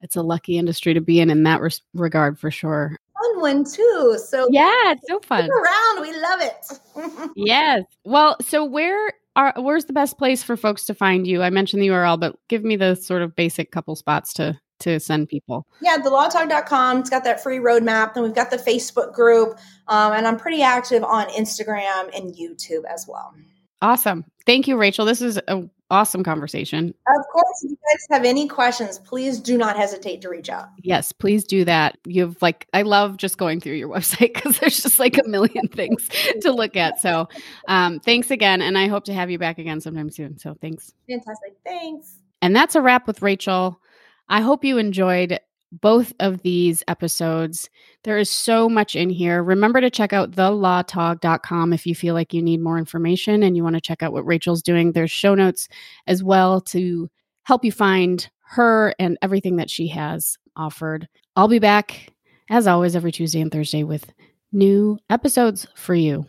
it's 0.00 0.16
a 0.16 0.22
lucky 0.22 0.58
industry 0.58 0.94
to 0.94 1.00
be 1.00 1.20
in 1.20 1.30
in 1.30 1.42
that 1.44 1.60
res- 1.60 1.82
regard 1.94 2.38
for 2.38 2.50
sure. 2.50 2.96
Fun 3.18 3.40
one 3.40 3.64
too 3.64 4.18
so 4.22 4.48
yeah 4.50 4.92
it's 4.92 5.06
so 5.08 5.20
fun. 5.20 5.48
around 5.50 6.00
we 6.00 6.12
love 6.18 6.40
it. 6.40 7.30
Yes. 7.36 7.84
Well 8.04 8.36
so 8.40 8.64
where 8.64 9.12
are, 9.36 9.54
where's 9.56 9.84
the 9.84 9.92
best 9.92 10.18
place 10.18 10.42
for 10.42 10.56
folks 10.56 10.84
to 10.86 10.94
find 10.94 11.26
you? 11.26 11.42
I 11.42 11.50
mentioned 11.50 11.82
the 11.82 11.88
URL, 11.88 12.18
but 12.18 12.36
give 12.48 12.64
me 12.64 12.74
the 12.74 12.96
sort 12.96 13.22
of 13.22 13.36
basic 13.36 13.70
couple 13.70 13.94
spots 13.94 14.32
to 14.34 14.58
to 14.80 15.00
send 15.00 15.28
people. 15.28 15.66
Yeah, 15.80 15.96
thelawtog.com. 15.96 16.98
It's 16.98 17.10
got 17.10 17.24
that 17.24 17.42
free 17.42 17.58
roadmap. 17.58 18.12
Then 18.12 18.24
we've 18.24 18.34
got 18.34 18.50
the 18.50 18.58
Facebook 18.58 19.14
group. 19.14 19.58
Um, 19.88 20.12
and 20.12 20.26
I'm 20.26 20.36
pretty 20.36 20.62
active 20.62 21.02
on 21.02 21.28
Instagram 21.28 22.14
and 22.14 22.34
YouTube 22.34 22.84
as 22.92 23.06
well. 23.08 23.32
Awesome. 23.82 24.24
Thank 24.46 24.68
you, 24.68 24.76
Rachel. 24.76 25.04
This 25.04 25.20
is 25.20 25.38
a 25.48 25.68
awesome 25.90 26.24
conversation. 26.24 26.94
Of 27.06 27.24
course, 27.32 27.64
if 27.64 27.70
you 27.70 27.76
guys 27.76 28.06
have 28.10 28.24
any 28.24 28.48
questions, 28.48 28.98
please 28.98 29.38
do 29.38 29.56
not 29.56 29.76
hesitate 29.76 30.22
to 30.22 30.28
reach 30.28 30.48
out. 30.48 30.68
Yes, 30.82 31.12
please 31.12 31.44
do 31.44 31.64
that. 31.64 31.96
You've 32.06 32.40
like, 32.42 32.66
I 32.72 32.82
love 32.82 33.16
just 33.16 33.38
going 33.38 33.60
through 33.60 33.74
your 33.74 33.88
website 33.94 34.34
because 34.34 34.58
there's 34.58 34.82
just 34.82 34.98
like 34.98 35.18
a 35.18 35.28
million 35.28 35.68
things 35.68 36.08
to 36.42 36.52
look 36.52 36.76
at. 36.76 37.00
So, 37.00 37.28
um, 37.68 38.00
thanks 38.00 38.30
again. 38.30 38.62
And 38.62 38.76
I 38.76 38.88
hope 38.88 39.04
to 39.04 39.14
have 39.14 39.30
you 39.30 39.38
back 39.38 39.58
again 39.58 39.80
sometime 39.80 40.10
soon. 40.10 40.38
So, 40.38 40.56
thanks. 40.60 40.92
Fantastic. 41.08 41.54
Thanks. 41.64 42.16
And 42.42 42.54
that's 42.54 42.74
a 42.74 42.82
wrap 42.82 43.06
with 43.06 43.22
Rachel. 43.22 43.80
I 44.28 44.40
hope 44.40 44.64
you 44.64 44.78
enjoyed 44.78 45.38
both 45.80 46.12
of 46.20 46.42
these 46.42 46.82
episodes. 46.88 47.68
There 48.04 48.18
is 48.18 48.30
so 48.30 48.68
much 48.68 48.96
in 48.96 49.10
here. 49.10 49.42
Remember 49.42 49.80
to 49.80 49.90
check 49.90 50.12
out 50.12 50.32
thelawtog.com 50.32 51.72
if 51.72 51.86
you 51.86 51.94
feel 51.94 52.14
like 52.14 52.32
you 52.32 52.42
need 52.42 52.60
more 52.60 52.78
information 52.78 53.42
and 53.42 53.56
you 53.56 53.62
want 53.62 53.74
to 53.74 53.80
check 53.80 54.02
out 54.02 54.12
what 54.12 54.26
Rachel's 54.26 54.62
doing. 54.62 54.92
There's 54.92 55.10
show 55.10 55.34
notes 55.34 55.68
as 56.06 56.22
well 56.22 56.60
to 56.62 57.08
help 57.44 57.64
you 57.64 57.72
find 57.72 58.28
her 58.48 58.94
and 58.98 59.18
everything 59.22 59.56
that 59.56 59.70
she 59.70 59.88
has 59.88 60.36
offered. 60.56 61.08
I'll 61.34 61.48
be 61.48 61.58
back, 61.58 62.12
as 62.48 62.66
always, 62.66 62.96
every 62.96 63.12
Tuesday 63.12 63.40
and 63.40 63.50
Thursday 63.50 63.84
with 63.84 64.12
new 64.52 64.98
episodes 65.10 65.66
for 65.74 65.94
you. 65.94 66.26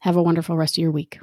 Have 0.00 0.16
a 0.16 0.22
wonderful 0.22 0.56
rest 0.56 0.76
of 0.76 0.82
your 0.82 0.90
week. 0.90 1.18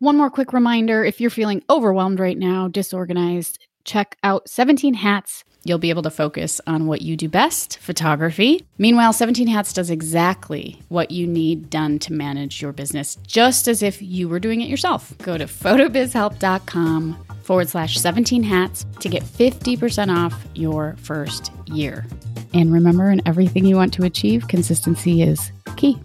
One 0.00 0.16
more 0.16 0.30
quick 0.30 0.52
reminder 0.52 1.04
if 1.04 1.20
you're 1.20 1.30
feeling 1.30 1.62
overwhelmed 1.70 2.18
right 2.18 2.36
now, 2.36 2.68
disorganized, 2.68 3.58
check 3.84 4.16
out 4.22 4.48
17 4.48 4.94
Hats 4.94 5.44
You'll 5.64 5.78
be 5.78 5.90
able 5.90 6.02
to 6.02 6.10
focus 6.10 6.60
on 6.66 6.86
what 6.86 7.02
you 7.02 7.16
do 7.16 7.28
best 7.28 7.78
photography. 7.78 8.66
Meanwhile, 8.78 9.14
17 9.14 9.48
Hats 9.48 9.72
does 9.72 9.90
exactly 9.90 10.80
what 10.88 11.10
you 11.10 11.26
need 11.26 11.70
done 11.70 11.98
to 12.00 12.12
manage 12.12 12.60
your 12.60 12.72
business, 12.72 13.16
just 13.26 13.66
as 13.66 13.82
if 13.82 14.02
you 14.02 14.28
were 14.28 14.40
doing 14.40 14.60
it 14.60 14.68
yourself. 14.68 15.16
Go 15.18 15.38
to 15.38 15.46
photobizhelp.com 15.46 17.24
forward 17.42 17.68
slash 17.68 17.98
17 17.98 18.42
hats 18.42 18.86
to 19.00 19.08
get 19.08 19.22
50% 19.22 20.14
off 20.14 20.46
your 20.54 20.96
first 20.98 21.52
year. 21.66 22.06
And 22.52 22.72
remember, 22.72 23.10
in 23.10 23.20
everything 23.26 23.64
you 23.64 23.76
want 23.76 23.92
to 23.94 24.04
achieve, 24.04 24.48
consistency 24.48 25.22
is 25.22 25.52
key. 25.76 25.98